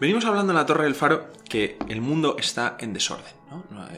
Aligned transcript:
Venimos 0.00 0.24
hablando 0.24 0.52
en 0.52 0.56
la 0.56 0.66
Torre 0.66 0.84
del 0.84 0.96
Faro 0.96 1.28
que 1.48 1.78
el 1.88 2.00
mundo 2.00 2.36
está 2.38 2.76
en 2.80 2.92
desorden. 2.92 3.32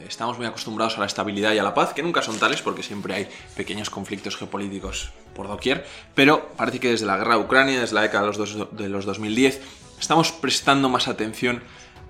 Estamos 0.07 0.37
muy 0.37 0.45
acostumbrados 0.45 0.95
a 0.97 0.99
la 0.99 1.07
estabilidad 1.07 1.53
y 1.53 1.57
a 1.57 1.63
la 1.63 1.73
paz, 1.73 1.93
que 1.93 2.03
nunca 2.03 2.21
son 2.21 2.37
tales 2.37 2.61
porque 2.61 2.83
siempre 2.83 3.15
hay 3.15 3.27
pequeños 3.55 3.89
conflictos 3.89 4.37
geopolíticos 4.37 5.11
por 5.35 5.47
doquier, 5.47 5.87
pero 6.13 6.49
parece 6.55 6.79
que 6.79 6.91
desde 6.91 7.07
la 7.07 7.17
guerra 7.17 7.35
de 7.35 7.41
Ucrania, 7.41 7.81
desde 7.81 7.95
la 7.95 8.03
década 8.03 8.29
de 8.29 8.37
los, 8.37 8.77
de 8.77 8.89
los 8.89 9.05
2010, 9.05 9.59
estamos 9.99 10.31
prestando 10.31 10.87
más 10.87 11.07
atención 11.07 11.63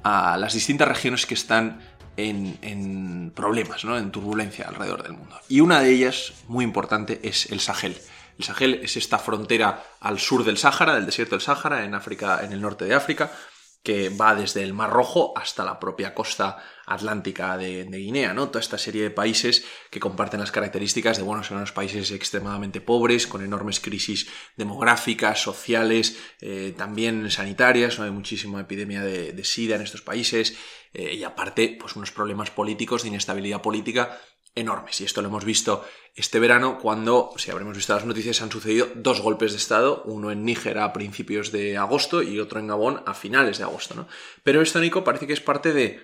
a 0.04 0.38
las 0.38 0.54
distintas 0.54 0.90
regiones 0.90 1.26
que 1.26 1.36
están 1.36 1.80
en, 2.18 3.32
problemas, 3.34 3.86
en 3.86 4.12
turbulencia 4.12 4.68
alrededor 4.68 5.04
del 5.04 5.14
mundo. 5.14 5.40
Y 5.48 5.62
una 5.62 5.80
de 5.80 5.92
ellas, 5.92 6.34
muy 6.48 6.66
importante, 6.66 7.22
es 7.24 7.52
el 7.52 7.61
Sahel. 7.61 7.97
El 8.38 8.44
Sahel 8.44 8.82
es 8.83 8.97
esta 8.97 9.18
frontera 9.18 9.83
al 10.02 10.19
sur 10.19 10.44
del 10.44 10.58
Sáhara, 10.58 10.96
del 10.96 11.06
desierto 11.06 11.36
del 11.36 11.42
Sáhara, 11.42 11.86
en 11.86 11.96
África, 11.96 12.42
en 12.44 12.52
el 12.52 12.61
norte 12.61 12.86
de 12.86 12.94
África, 12.94 13.32
que 13.87 14.09
va 14.09 14.36
desde 14.36 14.64
el 14.64 14.73
Mar 14.73 14.89
Rojo 14.89 15.32
hasta 15.33 15.64
la 15.64 15.79
propia 15.79 16.14
costa 16.14 16.57
atlántica 16.87 17.55
de, 17.55 17.86
Guinea, 17.86 18.33
¿no? 18.33 18.50
Toda 18.50 18.60
esta 18.60 18.77
serie 18.77 19.01
de 19.01 19.11
países 19.11 19.63
que 19.89 20.01
comparten 20.01 20.41
las 20.41 20.51
características 20.51 21.15
de, 21.15 21.23
bueno, 21.23 21.41
son 21.41 21.55
unos 21.55 21.71
países 21.71 22.11
extremadamente 22.11 22.82
pobres, 22.82 23.27
con 23.27 23.46
enormes 23.46 23.79
crisis 23.79 24.27
demográficas, 24.57 25.41
sociales, 25.41 26.19
eh, 26.41 26.73
también 26.75 27.32
sanitarias. 27.32 27.97
Hay 28.01 28.11
muchísima 28.11 28.60
epidemia 28.60 29.01
de, 29.04 29.43
SIDA 29.46 29.77
en 29.77 29.83
estos 29.83 30.01
países, 30.01 30.57
eh, 30.93 31.13
y 31.13 31.24
aparte, 31.24 31.77
pues 31.79 31.96
unos 31.96 32.11
problemas 32.11 32.52
políticos, 32.52 33.03
de 33.03 33.08
inestabilidad 33.08 33.61
política 33.61 34.19
enormes. 34.58 35.00
Y 35.02 35.06
esto 35.06 35.22
lo 35.22 35.30
hemos 35.30 35.45
visto 35.45 35.86
este 36.16 36.39
verano 36.39 36.80
cuando, 36.80 37.31
si 37.38 37.52
habremos 37.52 37.75
visto 37.75 37.94
las 37.94 38.06
noticias, 38.06 38.42
han 38.42 38.52
sucedido 38.52 38.88
dos 38.95 39.22
golpes 39.22 39.52
de 39.52 39.58
Estado, 39.58 40.03
uno 40.05 40.31
en 40.31 40.44
Níger 40.44 40.80
a 40.80 40.91
principios 40.91 41.52
de 41.52 41.77
agosto 41.77 42.22
y 42.23 42.39
otro 42.39 42.59
en 42.59 42.67
Gabón 42.67 43.03
a 43.05 43.13
finales 43.13 43.59
de 43.59 43.63
agosto. 43.63 43.95
¿no? 43.95 44.08
Pero 44.44 44.61
esto, 44.61 44.80
Nico, 44.80 45.03
parece 45.03 45.28
que 45.28 45.33
es 45.33 45.41
parte 45.41 45.73
de, 45.73 46.02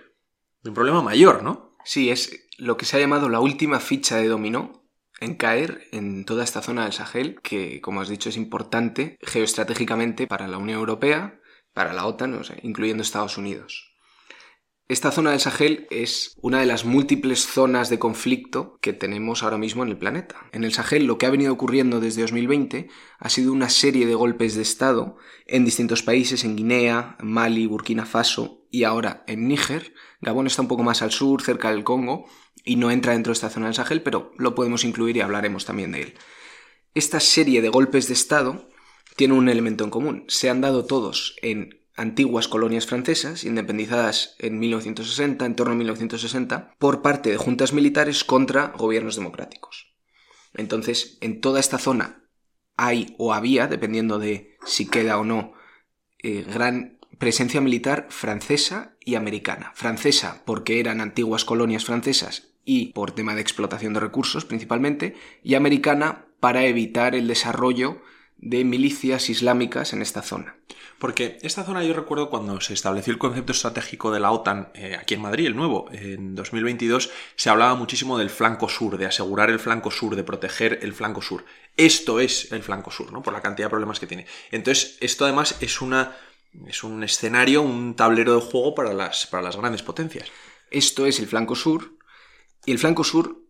un 0.64 0.74
problema 0.74 1.02
mayor, 1.02 1.44
¿no? 1.44 1.76
Sí, 1.84 2.10
es 2.10 2.48
lo 2.58 2.78
que 2.78 2.86
se 2.86 2.96
ha 2.96 3.00
llamado 3.00 3.28
la 3.28 3.42
última 3.42 3.80
ficha 3.80 4.18
de 4.18 4.28
dominó 4.28 4.88
en 5.20 5.36
caer 5.36 5.88
en 5.92 6.26
toda 6.26 6.44
esta 6.44 6.62
zona 6.62 6.84
del 6.84 6.94
Sahel, 6.94 7.40
que, 7.42 7.82
como 7.82 8.02
has 8.02 8.10
dicho, 8.10 8.30
es 8.30 8.38
importante 8.38 9.18
geoestratégicamente 9.22 10.28
para 10.28 10.48
la 10.48 10.58
Unión 10.58 10.80
Europea, 10.80 11.42
para 11.74 11.94
la 11.94 12.06
OTAN, 12.06 12.40
incluyendo 12.62 13.04
Estados 13.04 13.38
Unidos. 13.38 13.93
Esta 14.90 15.12
zona 15.12 15.32
del 15.32 15.40
Sahel 15.40 15.88
es 15.92 16.36
una 16.42 16.60
de 16.60 16.66
las 16.66 16.84
múltiples 16.84 17.46
zonas 17.46 17.90
de 17.90 18.00
conflicto 18.00 18.78
que 18.82 18.92
tenemos 18.92 19.42
ahora 19.42 19.58
mismo 19.58 19.82
en 19.82 19.90
el 19.90 19.98
planeta. 19.98 20.36
En 20.52 20.66
el 20.66 20.74
Sahel 20.74 21.06
lo 21.06 21.18
que 21.18 21.26
ha 21.26 21.32
venido 21.32 21.54
ocurriendo 21.54 22.02
desde 22.02 22.22
2020 22.22 22.90
ha 23.18 23.30
sido 23.30 23.54
una 23.54 23.70
serie 23.70 24.06
de 24.06 24.14
golpes 24.14 24.56
de 24.56 24.62
Estado 24.62 25.16
en 25.46 25.64
distintos 25.64 26.04
países, 26.04 26.44
en 26.44 26.58
Guinea, 26.58 27.16
Mali, 27.22 27.66
Burkina 27.66 28.06
Faso 28.06 28.66
y 28.70 28.84
ahora 28.84 29.24
en 29.26 29.48
Níger. 29.48 29.94
Gabón 30.20 30.48
está 30.48 30.62
un 30.62 30.68
poco 30.68 30.84
más 30.84 31.02
al 31.02 31.12
sur, 31.12 31.42
cerca 31.42 31.72
del 31.72 31.86
Congo, 31.86 32.26
y 32.66 32.76
no 32.76 32.92
entra 32.92 33.14
dentro 33.14 33.32
de 33.32 33.36
esta 33.36 33.50
zona 33.50 33.68
del 33.68 33.76
Sahel, 33.76 34.04
pero 34.04 34.34
lo 34.38 34.54
podemos 34.54 34.84
incluir 34.84 35.16
y 35.16 35.22
hablaremos 35.22 35.64
también 35.64 35.94
de 35.94 36.02
él. 36.02 36.14
Esta 36.94 37.22
serie 37.22 37.62
de 37.62 37.70
golpes 37.70 38.10
de 38.10 38.16
Estado 38.16 38.68
tiene 39.16 39.34
un 39.34 39.48
elemento 39.48 39.86
en 39.86 39.92
común. 39.92 40.26
Se 40.28 40.50
han 40.50 40.60
dado 40.60 40.86
todos 40.86 41.38
en 41.42 41.83
antiguas 41.96 42.48
colonias 42.48 42.86
francesas, 42.86 43.44
independizadas 43.44 44.36
en 44.40 44.60
1960, 44.60 45.46
en 45.46 45.56
torno 45.56 45.74
a 45.74 45.78
1960, 45.78 46.76
por 46.78 47.02
parte 47.02 47.30
de 47.30 47.38
juntas 47.38 47.74
militares 47.74 48.24
contra 48.24 48.68
gobiernos 48.78 49.16
democráticos. 49.16 49.94
Entonces, 50.54 51.18
en 51.22 51.42
toda 51.42 51.60
esta 51.60 51.78
zona 51.78 52.24
hay 52.76 53.16
o 53.18 53.34
había, 53.34 53.68
dependiendo 53.68 54.20
de 54.20 54.58
si 54.66 54.88
queda 54.88 55.18
o 55.18 55.24
no, 55.24 55.54
eh, 56.20 56.46
gran 56.48 57.00
presencia 57.20 57.62
militar 57.62 58.08
francesa 58.10 58.96
y 59.00 59.16
americana. 59.16 59.72
Francesa 59.76 60.42
porque 60.46 60.80
eran 60.80 61.02
antiguas 61.02 61.46
colonias 61.46 61.86
francesas 61.86 62.54
y 62.66 62.88
por 62.94 63.12
tema 63.12 63.36
de 63.36 63.42
explotación 63.42 63.94
de 63.94 64.00
recursos 64.00 64.46
principalmente, 64.46 65.16
y 65.44 65.56
americana 65.56 66.26
para 66.40 66.66
evitar 66.66 67.16
el 67.16 67.28
desarrollo 67.28 68.02
de 68.44 68.66
milicias 68.66 69.30
islámicas 69.30 69.94
en 69.94 70.02
esta 70.02 70.22
zona. 70.22 70.56
Porque 71.00 71.38
esta 71.42 71.64
zona 71.64 71.84
yo 71.84 71.94
recuerdo 71.94 72.30
cuando 72.30 72.60
se 72.62 72.74
estableció 72.74 73.12
el 73.12 73.20
concepto 73.20 73.52
estratégico 73.52 74.12
de 74.12 74.20
la 74.20 74.32
OTAN 74.32 74.70
eh, 74.74 74.98
aquí 75.00 75.16
en 75.16 75.22
Madrid, 75.22 75.48
el 75.48 75.56
nuevo, 75.56 75.88
en 75.92 76.36
2022, 76.36 77.10
se 77.36 77.50
hablaba 77.50 77.76
muchísimo 77.76 78.18
del 78.18 78.30
flanco 78.30 78.70
sur, 78.70 78.98
de 78.98 79.06
asegurar 79.06 79.50
el 79.50 79.60
flanco 79.60 79.92
sur, 79.92 80.16
de 80.16 80.24
proteger 80.24 80.80
el 80.82 80.94
flanco 80.94 81.22
sur. 81.22 81.46
Esto 81.76 82.20
es 82.20 82.52
el 82.52 82.64
flanco 82.64 82.92
sur, 82.92 83.12
¿no? 83.12 83.22
Por 83.22 83.34
la 83.34 83.42
cantidad 83.42 83.68
de 83.68 83.72
problemas 83.72 84.00
que 84.00 84.08
tiene. 84.08 84.28
Entonces, 84.52 84.98
esto 85.02 85.26
además 85.26 85.58
es 85.62 85.82
una 85.82 86.16
es 86.68 86.84
un 86.84 87.04
escenario, 87.04 87.64
un 87.64 87.96
tablero 87.96 88.36
de 88.36 88.42
juego 88.42 88.76
para 88.76 88.94
las, 88.94 89.26
para 89.26 89.42
las 89.42 89.58
grandes 89.58 89.82
potencias. 89.82 90.30
Esto 90.70 91.08
es 91.08 91.20
el 91.20 91.28
flanco 91.28 91.56
sur, 91.56 91.98
y 92.66 92.72
el 92.72 92.80
flanco 92.80 93.04
sur 93.04 93.43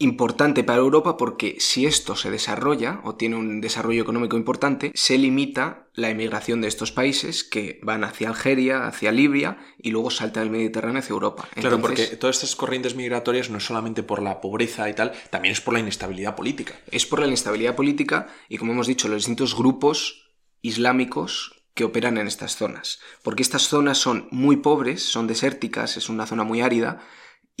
importante 0.00 0.64
para 0.64 0.80
Europa 0.80 1.18
porque 1.18 1.56
si 1.58 1.84
esto 1.84 2.16
se 2.16 2.30
desarrolla 2.30 3.00
o 3.04 3.16
tiene 3.16 3.36
un 3.36 3.60
desarrollo 3.60 4.00
económico 4.00 4.36
importante, 4.38 4.92
se 4.94 5.18
limita 5.18 5.88
la 5.94 6.08
emigración 6.08 6.62
de 6.62 6.68
estos 6.68 6.90
países 6.90 7.44
que 7.44 7.78
van 7.82 8.02
hacia 8.02 8.28
Algeria, 8.28 8.86
hacia 8.86 9.12
Libia 9.12 9.58
y 9.78 9.90
luego 9.90 10.10
saltan 10.10 10.44
el 10.44 10.50
Mediterráneo 10.50 11.00
hacia 11.00 11.12
Europa. 11.12 11.46
Claro, 11.54 11.80
porque 11.80 12.06
todas 12.16 12.36
estas 12.36 12.56
corrientes 12.56 12.96
migratorias 12.96 13.50
no 13.50 13.58
es 13.58 13.64
solamente 13.64 14.02
por 14.02 14.22
la 14.22 14.40
pobreza 14.40 14.88
y 14.88 14.94
tal, 14.94 15.12
también 15.28 15.52
es 15.52 15.60
por 15.60 15.74
la 15.74 15.80
inestabilidad 15.80 16.34
política. 16.34 16.74
Es 16.90 17.04
por 17.04 17.20
la 17.20 17.26
inestabilidad 17.26 17.76
política 17.76 18.28
y 18.48 18.56
como 18.56 18.72
hemos 18.72 18.86
dicho, 18.86 19.06
los 19.06 19.18
distintos 19.18 19.54
grupos 19.54 20.30
islámicos 20.62 21.62
que 21.74 21.84
operan 21.84 22.16
en 22.16 22.26
estas 22.26 22.56
zonas. 22.56 23.00
Porque 23.22 23.42
estas 23.42 23.68
zonas 23.68 23.98
son 23.98 24.28
muy 24.30 24.56
pobres, 24.56 25.04
son 25.04 25.26
desérticas, 25.26 25.98
es 25.98 26.08
una 26.08 26.26
zona 26.26 26.42
muy 26.42 26.62
árida 26.62 27.00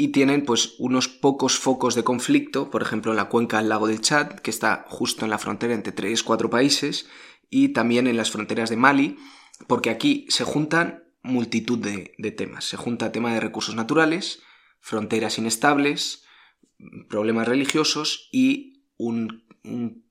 y 0.00 0.08
tienen 0.08 0.46
pues 0.46 0.76
unos 0.78 1.08
pocos 1.08 1.58
focos 1.58 1.94
de 1.94 2.04
conflicto, 2.04 2.70
por 2.70 2.80
ejemplo 2.80 3.12
en 3.12 3.18
la 3.18 3.28
cuenca 3.28 3.58
del 3.58 3.68
lago 3.68 3.86
del 3.86 4.00
Chad, 4.00 4.30
que 4.36 4.48
está 4.50 4.86
justo 4.88 5.26
en 5.26 5.30
la 5.30 5.36
frontera 5.36 5.74
entre 5.74 5.92
tres, 5.92 6.22
cuatro 6.22 6.48
países, 6.48 7.06
y 7.50 7.74
también 7.74 8.06
en 8.06 8.16
las 8.16 8.30
fronteras 8.30 8.70
de 8.70 8.78
Mali, 8.78 9.18
porque 9.66 9.90
aquí 9.90 10.24
se 10.30 10.44
juntan 10.44 11.04
multitud 11.22 11.78
de, 11.78 12.30
temas. 12.30 12.64
Se 12.64 12.78
junta 12.78 13.12
tema 13.12 13.34
de 13.34 13.40
recursos 13.40 13.74
naturales, 13.74 14.42
fronteras 14.80 15.36
inestables, 15.36 16.24
problemas 17.10 17.46
religiosos 17.46 18.30
y 18.32 18.86
un 18.96 19.44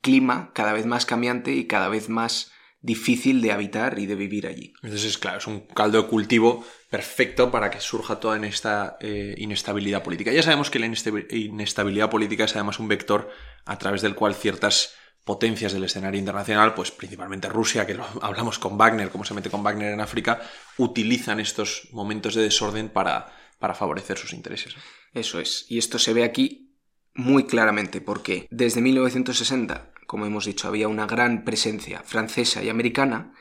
clima 0.01 0.51
cada 0.53 0.73
vez 0.73 0.85
más 0.85 1.07
cambiante 1.07 1.53
y 1.53 1.65
cada 1.65 1.89
vez 1.89 2.09
más 2.09 2.51
difícil 2.81 3.41
de 3.41 3.51
habitar 3.51 3.99
y 3.99 4.05
de 4.05 4.15
vivir 4.15 4.47
allí. 4.47 4.73
Entonces, 4.81 5.17
claro, 5.17 5.39
es 5.39 5.47
un 5.47 5.61
caldo 5.61 6.01
de 6.01 6.07
cultivo 6.07 6.65
perfecto 6.89 7.51
para 7.51 7.69
que 7.69 7.81
surja 7.81 8.19
toda 8.19 8.37
esta 8.47 8.97
eh, 9.01 9.35
inestabilidad 9.37 10.01
política. 10.01 10.31
Ya 10.31 10.43
sabemos 10.43 10.69
que 10.69 10.79
la 10.79 10.85
inestabilidad 10.85 12.09
política 12.09 12.45
es 12.45 12.55
además 12.55 12.79
un 12.79 12.87
vector 12.87 13.29
a 13.65 13.77
través 13.77 14.01
del 14.01 14.15
cual 14.15 14.33
ciertas 14.33 14.93
potencias 15.25 15.73
del 15.73 15.83
escenario 15.83 16.19
internacional, 16.19 16.73
pues 16.73 16.91
principalmente 16.91 17.49
Rusia, 17.49 17.85
que 17.85 17.93
lo 17.93 18.05
hablamos 18.21 18.59
con 18.59 18.77
Wagner, 18.77 19.09
como 19.09 19.25
se 19.25 19.33
mete 19.33 19.49
con 19.49 19.61
Wagner 19.61 19.93
en 19.93 20.01
África, 20.01 20.41
utilizan 20.77 21.39
estos 21.39 21.89
momentos 21.91 22.33
de 22.33 22.43
desorden 22.43 22.89
para, 22.89 23.27
para 23.59 23.75
favorecer 23.75 24.17
sus 24.17 24.33
intereses. 24.33 24.75
Eso 25.13 25.39
es. 25.39 25.65
Y 25.69 25.77
esto 25.77 25.99
se 25.99 26.13
ve 26.13 26.23
aquí 26.23 26.77
muy 27.13 27.45
claramente 27.45 27.99
porque 27.99 28.47
desde 28.49 28.81
1960 28.81 29.91
como 30.09 30.25
hemos 30.25 30.45
dicho, 30.45 30.67
había 30.67 30.87
una 30.87 31.05
gran 31.05 31.45
presencia 31.45 32.01
francesa 32.03 32.63
y 32.63 32.69
americana, 32.69 33.31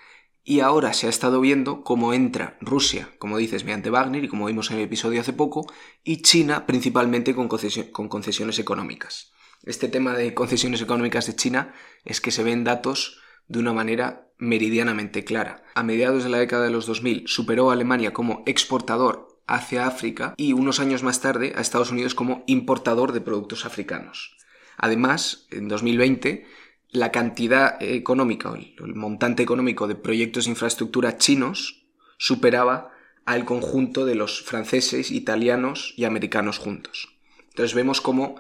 y 0.45 0.61
ahora 0.61 0.93
se 0.93 1.07
ha 1.07 1.09
estado 1.09 1.41
viendo 1.41 1.83
cómo 1.83 2.13
entra 2.13 2.59
Rusia, 2.61 3.09
como 3.19 3.39
dices, 3.39 3.65
mediante 3.65 3.89
Wagner, 3.89 4.23
y 4.23 4.29
como 4.29 4.45
vimos 4.45 4.71
en 4.71 4.77
el 4.77 4.83
episodio 4.83 5.23
hace 5.23 5.33
poco, 5.33 5.67
y 6.05 6.21
China 6.21 6.67
principalmente 6.67 7.35
con, 7.35 7.49
concesiones 7.49 8.59
económicas. 8.59 9.33
Este 9.63 9.89
tema 9.89 10.13
de 10.13 10.35
concesiones 10.35 10.83
económicas 10.83 11.27
de 11.27 11.37
China 11.37 11.73
es 12.05 12.21
que 12.21 12.33
se 12.33 12.43
ven 12.43 12.65
datos 12.65 13.19
de 13.47 13.61
una 13.61 13.73
manera 13.73 14.31
meridianamente 14.37 15.25
clara. 15.25 15.65
A 15.75 15.83
mediados 15.83 16.23
de 16.23 16.29
la 16.29 16.37
década 16.37 16.65
de 16.65 16.71
los 16.71 16.85
2000 16.85 17.29
superó 17.29 17.71
a 17.71 17.73
Alemania 17.73 18.13
como 18.13 18.43
exportador 18.45 19.41
hacia 19.47 19.87
África 19.87 20.35
y 20.37 20.53
unos 20.53 20.81
años 20.81 21.03
más 21.03 21.23
tarde 21.23 21.55
a 21.57 21.63
Estados 21.63 21.91
Unidos 21.91 22.15
como 22.15 22.45
importador 22.47 23.13
de 23.13 23.23
productos 23.23 23.65
africanos. 23.65 24.38
Además, 24.79 25.47
en 25.51 25.69
2020 25.69 26.47
la 26.91 27.13
cantidad 27.13 27.77
económica, 27.83 28.51
el 28.55 28.95
montante 28.95 29.43
económico 29.43 29.87
de 29.87 29.95
proyectos 29.95 30.45
de 30.45 30.53
infraestructura 30.53 31.19
chinos 31.19 31.85
superaba 32.17 32.93
al 33.27 33.45
conjunto 33.45 34.07
de 34.07 34.15
los 34.15 34.41
franceses, 34.41 35.11
italianos 35.11 35.93
y 35.97 36.05
americanos 36.05 36.57
juntos. 36.57 37.19
Entonces 37.51 37.75
vemos 37.75 38.01
cómo 38.01 38.37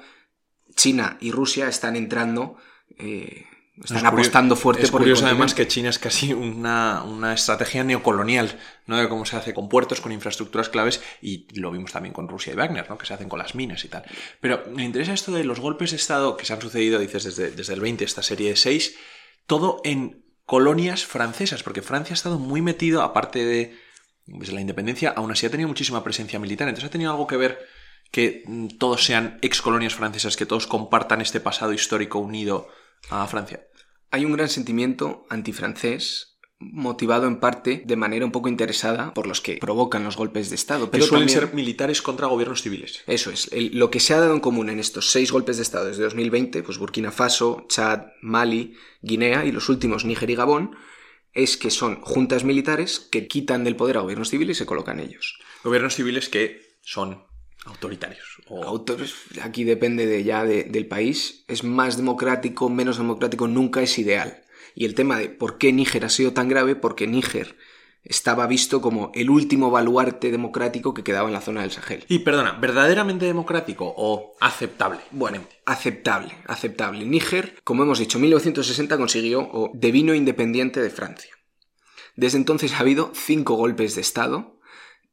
China 0.74 1.18
y 1.20 1.30
Rusia 1.30 1.68
están 1.68 1.96
entrando 1.96 2.56
eh, 2.96 3.44
están 3.84 4.06
apostando 4.06 4.56
fuerte 4.56 4.82
es 4.82 4.90
curioso 4.90 5.26
además 5.26 5.54
que 5.54 5.68
China 5.68 5.88
es 5.90 5.98
casi 5.98 6.32
una, 6.32 7.02
una, 7.04 7.32
estrategia 7.32 7.84
neocolonial, 7.84 8.58
¿no? 8.86 8.96
De 8.96 9.08
cómo 9.08 9.24
se 9.24 9.36
hace 9.36 9.54
con 9.54 9.68
puertos, 9.68 10.00
con 10.00 10.12
infraestructuras 10.12 10.68
claves, 10.68 11.02
y 11.22 11.46
lo 11.58 11.70
vimos 11.70 11.92
también 11.92 12.12
con 12.12 12.28
Rusia 12.28 12.52
y 12.52 12.56
Wagner, 12.56 12.88
¿no? 12.88 12.98
Que 12.98 13.06
se 13.06 13.14
hacen 13.14 13.28
con 13.28 13.38
las 13.38 13.54
minas 13.54 13.84
y 13.84 13.88
tal. 13.88 14.04
Pero 14.40 14.64
me 14.72 14.84
interesa 14.84 15.12
esto 15.12 15.32
de 15.32 15.44
los 15.44 15.60
golpes 15.60 15.90
de 15.90 15.96
Estado 15.96 16.36
que 16.36 16.44
se 16.44 16.52
han 16.52 16.60
sucedido, 16.60 16.98
dices, 16.98 17.24
desde, 17.24 17.50
desde 17.50 17.74
el 17.74 17.80
20, 17.80 18.04
esta 18.04 18.22
serie 18.22 18.50
de 18.50 18.56
6, 18.56 18.96
todo 19.46 19.80
en 19.84 20.24
colonias 20.44 21.04
francesas, 21.04 21.62
porque 21.62 21.82
Francia 21.82 22.14
ha 22.14 22.14
estado 22.14 22.38
muy 22.38 22.62
metido, 22.62 23.02
aparte 23.02 23.44
de 23.44 23.88
desde 24.28 24.52
la 24.52 24.60
independencia, 24.60 25.10
aún 25.10 25.30
así 25.30 25.46
ha 25.46 25.50
tenido 25.50 25.68
muchísima 25.68 26.04
presencia 26.04 26.38
militar. 26.38 26.68
Entonces 26.68 26.88
ha 26.88 26.92
tenido 26.92 27.10
algo 27.10 27.26
que 27.26 27.36
ver 27.36 27.58
que 28.10 28.42
mm, 28.46 28.68
todos 28.78 29.04
sean 29.04 29.38
ex 29.42 29.62
colonias 29.62 29.94
francesas, 29.94 30.36
que 30.36 30.46
todos 30.46 30.66
compartan 30.66 31.20
este 31.20 31.40
pasado 31.40 31.72
histórico 31.72 32.18
unido 32.18 32.68
a 33.10 33.26
Francia. 33.26 33.66
Hay 34.10 34.24
un 34.24 34.32
gran 34.32 34.48
sentimiento 34.48 35.26
antifrancés 35.28 36.38
motivado 36.60 37.28
en 37.28 37.38
parte 37.38 37.82
de 37.86 37.96
manera 37.96 38.24
un 38.24 38.32
poco 38.32 38.48
interesada 38.48 39.14
por 39.14 39.26
los 39.26 39.40
que 39.40 39.58
provocan 39.58 40.02
los 40.02 40.16
golpes 40.16 40.48
de 40.48 40.56
Estado. 40.56 40.90
Pero 40.90 41.06
suelen 41.06 41.28
ser 41.28 41.54
militares 41.54 42.02
contra 42.02 42.26
gobiernos 42.26 42.62
civiles. 42.62 43.04
Eso 43.06 43.30
es. 43.30 43.50
lo 43.72 43.90
que 43.90 44.00
se 44.00 44.14
ha 44.14 44.20
dado 44.20 44.34
en 44.34 44.40
común 44.40 44.68
en 44.68 44.80
estos 44.80 45.10
seis 45.10 45.30
golpes 45.30 45.56
de 45.56 45.62
Estado 45.62 45.86
desde 45.86 46.02
2020, 46.02 46.62
pues 46.62 46.78
Burkina 46.78 47.12
Faso, 47.12 47.66
Chad, 47.68 48.06
Mali, 48.22 48.74
Guinea 49.02 49.44
y 49.44 49.52
los 49.52 49.68
últimos 49.68 50.04
Níger 50.04 50.30
y 50.30 50.34
Gabón, 50.34 50.76
es 51.32 51.56
que 51.56 51.70
son 51.70 52.00
juntas 52.00 52.42
militares 52.42 52.98
que 52.98 53.28
quitan 53.28 53.62
del 53.62 53.76
poder 53.76 53.98
a 53.98 54.00
gobiernos 54.00 54.30
civiles 54.30 54.56
y 54.56 54.58
se 54.58 54.66
colocan 54.66 54.98
ellos. 54.98 55.38
Gobiernos 55.62 55.94
civiles 55.94 56.28
que 56.28 56.78
son 56.82 57.24
autoritarios. 57.66 58.37
O... 58.50 58.84
aquí 59.42 59.64
depende 59.64 60.06
de 60.06 60.24
ya 60.24 60.44
del 60.44 60.86
país. 60.86 61.44
Es 61.48 61.64
más 61.64 61.96
democrático, 61.96 62.68
menos 62.68 62.98
democrático, 62.98 63.48
nunca 63.48 63.82
es 63.82 63.98
ideal. 63.98 64.42
Y 64.74 64.84
el 64.84 64.94
tema 64.94 65.18
de 65.18 65.28
por 65.28 65.58
qué 65.58 65.72
Níger 65.72 66.04
ha 66.04 66.08
sido 66.08 66.32
tan 66.32 66.48
grave, 66.48 66.76
porque 66.76 67.06
Níger 67.06 67.56
estaba 68.04 68.46
visto 68.46 68.80
como 68.80 69.10
el 69.14 69.28
último 69.28 69.70
baluarte 69.70 70.30
democrático 70.30 70.94
que 70.94 71.04
quedaba 71.04 71.28
en 71.28 71.34
la 71.34 71.40
zona 71.40 71.62
del 71.62 71.70
Sahel. 71.70 72.04
Y 72.08 72.20
perdona, 72.20 72.52
¿verdaderamente 72.52 73.26
democrático 73.26 73.92
o 73.96 74.36
aceptable? 74.40 75.00
Bueno, 75.10 75.42
aceptable, 75.66 76.34
aceptable. 76.46 77.04
Níger, 77.04 77.60
como 77.64 77.82
hemos 77.82 77.98
dicho, 77.98 78.18
en 78.18 78.22
1960 78.22 78.96
consiguió 78.96 79.40
o 79.40 79.70
devino 79.74 80.14
independiente 80.14 80.80
de 80.80 80.90
Francia. 80.90 81.30
Desde 82.16 82.38
entonces 82.38 82.72
ha 82.72 82.80
habido 82.80 83.12
cinco 83.14 83.54
golpes 83.54 83.94
de 83.94 84.00
Estado 84.00 84.58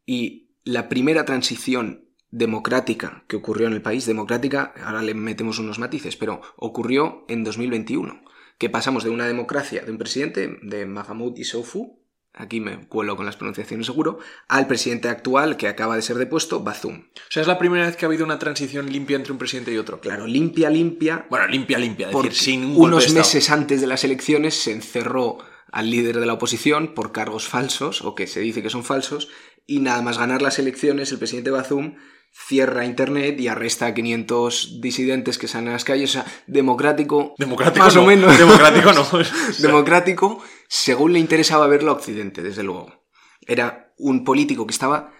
y 0.05 0.51
la 0.63 0.89
primera 0.89 1.25
transición 1.25 2.04
democrática 2.35 3.23
que 3.27 3.37
ocurrió 3.37 3.67
en 3.67 3.73
el 3.73 3.81
país, 3.81 4.05
democrática, 4.05 4.73
ahora 4.83 5.01
le 5.01 5.13
metemos 5.13 5.57
unos 5.57 5.79
matices, 5.79 6.17
pero 6.17 6.41
ocurrió 6.57 7.23
en 7.29 7.45
2021 7.45 8.23
que 8.57 8.69
pasamos 8.69 9.05
de 9.05 9.09
una 9.09 9.25
democracia 9.25 9.83
de 9.83 9.91
un 9.91 9.97
presidente, 9.97 10.59
de 10.61 10.85
Mahamoud 10.85 11.37
Issoufou, 11.37 11.99
aquí 12.33 12.59
me 12.59 12.87
cuelo 12.87 13.15
con 13.15 13.25
las 13.25 13.37
pronunciaciones 13.37 13.85
seguro, 13.85 14.19
al 14.49 14.67
presidente 14.67 15.07
actual 15.07 15.55
que 15.55 15.69
acaba 15.69 15.95
de 15.95 16.01
ser 16.01 16.17
depuesto, 16.17 16.61
Bazoum. 16.61 17.05
O 17.15 17.31
sea, 17.31 17.41
es 17.41 17.47
la 17.47 17.57
primera 17.57 17.85
vez 17.85 17.95
que 17.95 18.05
ha 18.05 18.09
habido 18.09 18.25
una 18.25 18.39
transición 18.39 18.91
limpia 18.91 19.15
entre 19.15 19.31
un 19.31 19.37
presidente 19.37 19.73
y 19.73 19.77
otro. 19.77 20.01
Claro, 20.01 20.27
limpia, 20.27 20.69
limpia. 20.69 21.25
Bueno, 21.29 21.47
limpia, 21.47 21.77
limpia, 21.77 22.09
decir, 22.09 22.33
sin 22.33 22.75
Unos 22.75 23.13
meses 23.13 23.49
antes 23.49 23.79
de 23.79 23.87
las 23.87 24.03
elecciones 24.03 24.55
se 24.55 24.73
encerró 24.73 25.37
al 25.71 25.89
líder 25.89 26.19
de 26.19 26.25
la 26.25 26.33
oposición 26.33 26.93
por 26.93 27.13
cargos 27.13 27.47
falsos, 27.47 28.01
o 28.01 28.13
que 28.15 28.27
se 28.27 28.41
dice 28.41 28.61
que 28.61 28.69
son 28.69 28.83
falsos, 28.83 29.29
y 29.67 29.79
nada 29.79 30.01
más 30.01 30.17
ganar 30.17 30.41
las 30.41 30.59
elecciones, 30.59 31.11
el 31.11 31.17
presidente 31.17 31.51
Bazoum 31.51 31.95
cierra 32.35 32.85
Internet 32.85 33.39
y 33.39 33.47
arresta 33.47 33.87
a 33.87 33.93
500 33.93 34.81
disidentes 34.81 35.37
que 35.37 35.47
salen 35.47 35.69
a 35.69 35.73
las 35.73 35.83
calles. 35.83 36.09
O 36.09 36.13
sea, 36.13 36.25
democrático. 36.47 37.33
Democrático 37.37 37.85
más 37.85 37.95
o 37.95 38.05
menos. 38.05 38.37
Democrático 38.37 38.91
no. 38.93 39.05
democrático 39.59 40.43
según 40.67 41.13
le 41.13 41.19
interesaba 41.19 41.67
verlo 41.67 41.91
a 41.91 41.95
Occidente, 41.95 42.41
desde 42.41 42.63
luego. 42.63 43.05
Era 43.47 43.93
un 43.97 44.23
político 44.23 44.65
que 44.65 44.73
estaba 44.73 45.11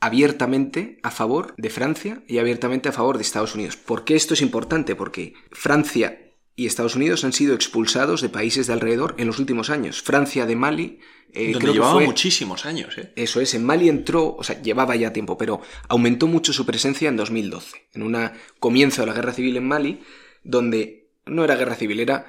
abiertamente 0.00 0.98
a 1.02 1.10
favor 1.10 1.54
de 1.56 1.70
Francia 1.70 2.22
y 2.26 2.38
abiertamente 2.38 2.88
a 2.88 2.92
favor 2.92 3.16
de 3.16 3.22
Estados 3.22 3.54
Unidos. 3.54 3.76
¿Por 3.76 4.04
qué 4.04 4.16
esto 4.16 4.34
es 4.34 4.42
importante? 4.42 4.96
Porque 4.96 5.34
Francia 5.52 6.21
y 6.54 6.66
Estados 6.66 6.96
Unidos 6.96 7.24
han 7.24 7.32
sido 7.32 7.54
expulsados 7.54 8.20
de 8.20 8.28
países 8.28 8.66
de 8.66 8.74
alrededor 8.74 9.14
en 9.18 9.26
los 9.26 9.38
últimos 9.38 9.70
años. 9.70 10.02
Francia 10.02 10.46
de 10.46 10.56
Mali. 10.56 11.00
Eh, 11.32 11.52
Donde 11.52 11.72
llevaba 11.72 12.00
muchísimos 12.00 12.66
años, 12.66 12.98
¿eh? 12.98 13.12
Eso 13.16 13.40
es, 13.40 13.54
en 13.54 13.64
Mali 13.64 13.88
entró, 13.88 14.36
o 14.36 14.44
sea, 14.44 14.60
llevaba 14.60 14.96
ya 14.96 15.14
tiempo, 15.14 15.38
pero 15.38 15.62
aumentó 15.88 16.26
mucho 16.26 16.52
su 16.52 16.66
presencia 16.66 17.08
en 17.08 17.16
2012, 17.16 17.88
en 17.94 18.02
un 18.02 18.30
comienzo 18.60 19.00
de 19.00 19.06
la 19.06 19.14
guerra 19.14 19.32
civil 19.32 19.56
en 19.56 19.66
Mali, 19.66 20.00
donde 20.44 21.10
no 21.24 21.42
era 21.42 21.56
guerra 21.56 21.74
civil, 21.74 22.00
era 22.00 22.26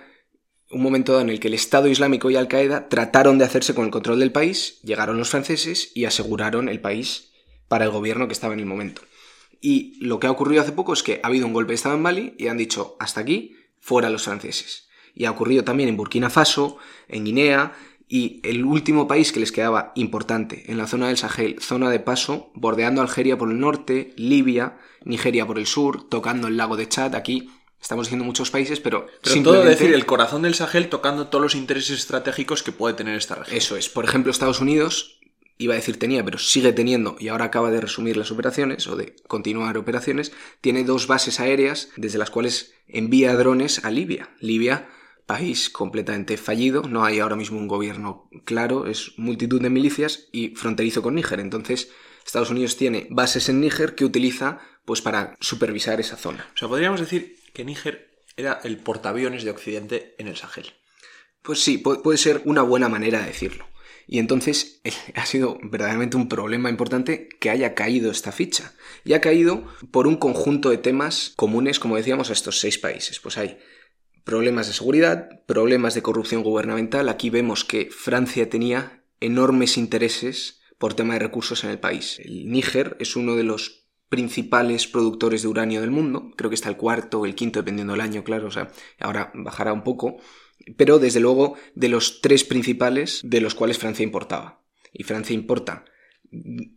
un 0.71 0.81
momento 0.81 1.19
en 1.19 1.29
el 1.29 1.41
que 1.41 1.49
el 1.49 1.53
Estado 1.53 1.87
Islámico 1.87 2.31
y 2.31 2.37
Al-Qaeda 2.37 2.87
trataron 2.87 3.37
de 3.37 3.45
hacerse 3.45 3.75
con 3.75 3.85
el 3.85 3.91
control 3.91 4.19
del 4.19 4.31
país, 4.31 4.79
llegaron 4.83 5.17
los 5.17 5.29
franceses 5.29 5.91
y 5.93 6.05
aseguraron 6.05 6.69
el 6.69 6.79
país 6.79 7.33
para 7.67 7.85
el 7.85 7.91
gobierno 7.91 8.27
que 8.27 8.33
estaba 8.33 8.53
en 8.53 8.61
el 8.61 8.65
momento. 8.65 9.01
Y 9.61 9.97
lo 10.03 10.19
que 10.19 10.27
ha 10.27 10.31
ocurrido 10.31 10.61
hace 10.61 10.71
poco 10.71 10.93
es 10.93 11.03
que 11.03 11.19
ha 11.23 11.27
habido 11.27 11.45
un 11.45 11.53
golpe 11.53 11.71
de 11.71 11.75
Estado 11.75 11.95
en 11.95 12.01
Mali 12.01 12.35
y 12.37 12.47
han 12.47 12.57
dicho 12.57 12.95
hasta 12.99 13.21
aquí, 13.21 13.55
fuera 13.83 14.09
los 14.09 14.24
franceses. 14.24 14.88
Y 15.13 15.25
ha 15.25 15.31
ocurrido 15.31 15.65
también 15.65 15.89
en 15.89 15.97
Burkina 15.97 16.30
Faso, 16.30 16.77
en 17.09 17.25
Guinea, 17.25 17.74
y 18.07 18.39
el 18.44 18.63
último 18.63 19.07
país 19.07 19.33
que 19.33 19.41
les 19.41 19.51
quedaba 19.51 19.91
importante 19.95 20.71
en 20.71 20.77
la 20.77 20.88
zona 20.88 21.07
del 21.07 21.18
Sahel, 21.18 21.57
zona 21.59 21.89
de 21.89 22.00
paso, 22.00 22.51
bordeando 22.56 23.01
Algeria 23.01 23.38
por 23.38 23.51
el 23.51 23.59
norte, 23.59 24.13
Libia, 24.15 24.77
Nigeria 25.03 25.45
por 25.45 25.59
el 25.59 25.68
sur, 25.68 26.07
tocando 26.07 26.47
el 26.47 26.56
lago 26.56 26.77
de 26.77 26.88
Chad, 26.88 27.13
aquí 27.13 27.50
estamos 27.81 28.06
diciendo 28.06 28.24
muchos 28.24 28.51
países, 28.51 28.80
pero, 28.80 29.06
pero 29.21 29.33
simplemente... 29.33 29.63
todo 29.63 29.69
decir 29.69 29.94
el 29.94 30.06
corazón 30.06 30.44
del 30.44 30.56
Sahel 30.56 30.88
tocando 30.88 31.27
todos 31.27 31.44
los 31.44 31.56
intereses 31.56 32.00
estratégicos 32.00 32.63
que 32.63 32.71
puede 32.71 32.95
tener 32.95 33.18
esta 33.18 33.36
región. 33.36 33.57
Eso 33.57 33.75
es. 33.75 33.89
Por 33.89 34.06
ejemplo, 34.06 34.31
Estados 34.31 34.62
Unidos 34.62 35.12
iba 35.57 35.73
a 35.73 35.77
decir 35.77 36.00
tenía, 36.00 36.23
pero 36.23 36.38
sigue 36.38 36.73
teniendo, 36.73 37.15
y 37.19 37.27
ahora 37.27 37.45
acaba 37.45 37.71
de 37.71 37.81
resumir 37.81 38.17
las 38.17 38.31
operaciones 38.31 38.88
o 38.88 38.95
de 38.95 39.15
continuar 39.27 39.77
operaciones, 39.77 40.31
tiene 40.61 40.83
dos 40.83 41.07
bases 41.07 41.39
aéreas 41.39 41.89
desde 41.95 42.17
las 42.17 42.29
cuales 42.29 42.73
envía 42.88 43.35
drones 43.35 43.85
a 43.85 43.91
Libia. 43.91 44.29
Libia, 44.39 44.89
país 45.25 45.69
completamente 45.69 46.38
fallido, 46.38 46.83
no 46.83 47.05
hay 47.05 47.19
ahora 47.19 47.35
mismo 47.35 47.59
un 47.59 47.67
gobierno 47.67 48.29
claro, 48.45 48.88
es 48.88 49.13
multitud 49.17 49.61
de 49.61 49.69
milicias 49.69 50.27
y 50.31 50.50
fronterizo 50.55 51.01
con 51.01 51.15
Níger. 51.15 51.39
Entonces, 51.39 51.91
Estados 52.25 52.50
Unidos 52.50 52.77
tiene 52.77 53.07
bases 53.09 53.50
en 53.50 53.61
Níger 53.61 53.95
que 53.95 54.05
utiliza 54.05 54.59
pues 54.85 55.01
para 55.01 55.38
supervisar 55.39 56.00
esa 56.00 56.17
zona. 56.17 56.47
O 56.53 56.57
sea, 56.57 56.67
podríamos 56.67 57.00
decir 57.00 57.38
que 57.53 57.63
Níger 57.63 58.11
era 58.35 58.59
el 58.63 58.77
portaaviones 58.77 59.44
de 59.44 59.51
Occidente 59.51 60.15
en 60.17 60.27
el 60.27 60.35
Sahel. 60.35 60.73
Pues 61.41 61.61
sí, 61.61 61.77
puede 61.77 62.17
ser 62.17 62.41
una 62.45 62.61
buena 62.61 62.89
manera 62.89 63.19
de 63.19 63.27
decirlo. 63.27 63.67
Y 64.07 64.19
entonces 64.19 64.81
ha 65.15 65.25
sido 65.25 65.57
verdaderamente 65.63 66.17
un 66.17 66.29
problema 66.29 66.69
importante 66.69 67.29
que 67.39 67.50
haya 67.50 67.73
caído 67.75 68.11
esta 68.11 68.31
ficha. 68.31 68.73
Y 69.03 69.13
ha 69.13 69.21
caído 69.21 69.65
por 69.91 70.07
un 70.07 70.17
conjunto 70.17 70.69
de 70.69 70.77
temas 70.77 71.33
comunes, 71.35 71.79
como 71.79 71.97
decíamos, 71.97 72.29
a 72.29 72.33
estos 72.33 72.59
seis 72.59 72.77
países. 72.77 73.19
Pues 73.19 73.38
hay 73.38 73.57
problemas 74.24 74.67
de 74.67 74.74
seguridad, 74.74 75.43
problemas 75.45 75.93
de 75.93 76.01
corrupción 76.01 76.43
gubernamental. 76.43 77.10
Aquí 77.10 77.29
vemos 77.29 77.65
que 77.65 77.89
Francia 77.91 78.50
tenía 78.50 79.03
enormes 79.19 79.77
intereses 79.77 80.62
por 80.77 80.93
tema 80.93 81.13
de 81.13 81.19
recursos 81.19 81.63
en 81.63 81.69
el 81.69 81.79
país. 81.79 82.19
El 82.19 82.50
Níger 82.50 82.98
es 83.00 83.15
uno 83.15 83.36
de 83.36 83.43
los 83.43 83.83
principales 84.10 84.86
productores 84.86 85.41
de 85.41 85.48
uranio 85.48 85.81
del 85.81 85.91
mundo. 85.91 86.31
Creo 86.36 86.50
que 86.50 86.55
está 86.55 86.69
el 86.69 86.77
cuarto 86.77 87.22
o 87.22 87.25
el 87.25 87.36
quinto, 87.36 87.60
dependiendo 87.60 87.93
del 87.93 88.01
año, 88.01 88.24
claro. 88.24 88.48
O 88.48 88.51
sea, 88.51 88.67
ahora 89.00 89.31
bajará 89.33 89.74
un 89.74 89.83
poco 89.83 90.17
pero 90.77 91.00
desde 91.00 91.20
luego 91.20 91.55
de 91.75 91.89
los 91.89 92.22
tres 92.22 92.43
principales 92.43 93.22
de 93.24 93.41
los 93.41 93.55
cuales 93.55 93.77
Francia 93.77 94.03
importaba. 94.03 94.62
Y 94.91 95.03
Francia 95.03 95.34
importa 95.34 95.86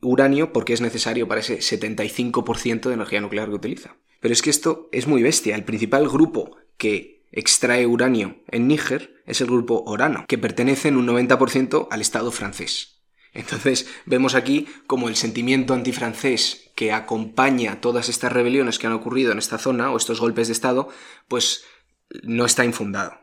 uranio 0.03 0.53
porque 0.53 0.73
es 0.73 0.81
necesario 0.81 1.29
para 1.29 1.41
ese 1.41 1.59
75% 1.59 2.89
de 2.89 2.95
energía 2.95 3.21
nuclear 3.21 3.49
que 3.49 3.55
utiliza. 3.55 3.97
Pero 4.21 4.33
es 4.33 4.43
que 4.43 4.51
esto 4.51 4.89
es 4.93 5.07
muy 5.07 5.23
bestia. 5.23 5.55
El 5.55 5.65
principal 5.65 6.09
grupo 6.09 6.57
que 6.77 7.25
extrae 7.33 7.87
uranio 7.87 8.43
en 8.49 8.69
Níger 8.69 9.23
es 9.27 9.41
el 9.41 9.47
grupo 9.47 9.83
Orano, 9.87 10.25
que 10.29 10.39
pertenece 10.39 10.89
en 10.89 10.97
un 10.97 11.07
90% 11.07 11.89
al 11.91 12.01
Estado 12.01 12.31
francés. 12.31 13.03
Entonces 13.35 13.87
vemos 14.07 14.35
aquí 14.35 14.67
como 14.87 15.09
el 15.09 15.17
sentimiento 15.17 15.75
antifrancés 15.75 16.71
que 16.75 16.93
acompaña 16.93 17.81
todas 17.81 18.09
estas 18.09 18.33
rebeliones 18.33 18.79
que 18.79 18.87
han 18.87 18.95
ocurrido 18.95 19.33
en 19.33 19.39
esta 19.39 19.59
zona 19.59 19.91
o 19.91 19.97
estos 19.97 20.21
golpes 20.21 20.49
de 20.49 20.55
Estado, 20.55 20.89
pues 21.29 21.65
no 22.23 22.47
está 22.47 22.65
infundado. 22.65 23.21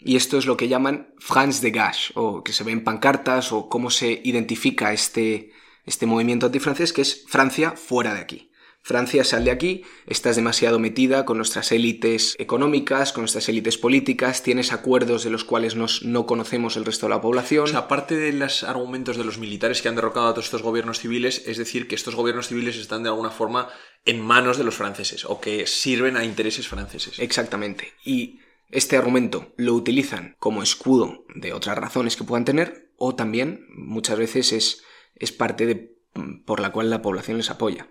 Y 0.00 0.16
esto 0.16 0.38
es 0.38 0.46
lo 0.46 0.56
que 0.56 0.68
llaman 0.68 1.14
France 1.18 1.60
de 1.60 1.70
Gage, 1.70 2.12
o 2.14 2.44
que 2.44 2.52
se 2.52 2.64
ven 2.64 2.84
pancartas, 2.84 3.52
o 3.52 3.68
cómo 3.68 3.90
se 3.90 4.20
identifica 4.24 4.92
este, 4.92 5.52
este 5.84 6.06
movimiento 6.06 6.46
antifrancés, 6.46 6.92
que 6.92 7.02
es 7.02 7.24
Francia 7.26 7.72
fuera 7.72 8.14
de 8.14 8.20
aquí. 8.20 8.48
Francia 8.80 9.22
sal 9.22 9.44
de 9.44 9.50
aquí, 9.50 9.82
estás 10.06 10.36
demasiado 10.36 10.78
metida 10.78 11.26
con 11.26 11.36
nuestras 11.36 11.72
élites 11.72 12.34
económicas, 12.38 13.12
con 13.12 13.22
nuestras 13.22 13.48
élites 13.50 13.76
políticas, 13.76 14.42
tienes 14.42 14.72
acuerdos 14.72 15.24
de 15.24 15.30
los 15.30 15.44
cuales 15.44 15.76
no 15.76 16.26
conocemos 16.26 16.76
el 16.76 16.86
resto 16.86 17.04
de 17.04 17.10
la 17.10 17.20
población. 17.20 17.64
O 17.64 17.66
sea, 17.66 17.80
aparte 17.80 18.16
de 18.16 18.32
los 18.32 18.62
argumentos 18.62 19.18
de 19.18 19.24
los 19.24 19.36
militares 19.36 19.82
que 19.82 19.88
han 19.88 19.96
derrocado 19.96 20.28
a 20.28 20.32
todos 20.32 20.46
estos 20.46 20.62
gobiernos 20.62 21.00
civiles, 21.00 21.42
es 21.46 21.58
decir, 21.58 21.86
que 21.86 21.96
estos 21.96 22.14
gobiernos 22.14 22.48
civiles 22.48 22.76
están 22.76 23.02
de 23.02 23.10
alguna 23.10 23.30
forma 23.30 23.68
en 24.06 24.22
manos 24.22 24.56
de 24.56 24.64
los 24.64 24.76
franceses 24.76 25.26
o 25.26 25.38
que 25.38 25.66
sirven 25.66 26.16
a 26.16 26.24
intereses 26.24 26.66
franceses. 26.66 27.18
Exactamente. 27.18 27.92
Y 28.06 28.40
este 28.70 28.96
argumento 28.96 29.52
lo 29.56 29.74
utilizan 29.74 30.36
como 30.38 30.62
escudo 30.62 31.24
de 31.34 31.52
otras 31.52 31.78
razones 31.78 32.16
que 32.16 32.24
puedan 32.24 32.44
tener 32.44 32.92
o 32.96 33.14
también 33.14 33.66
muchas 33.74 34.18
veces 34.18 34.52
es, 34.52 34.82
es 35.14 35.32
parte 35.32 35.66
de, 35.66 35.96
por 36.44 36.60
la 36.60 36.70
cual 36.70 36.90
la 36.90 37.02
población 37.02 37.38
les 37.38 37.50
apoya. 37.50 37.88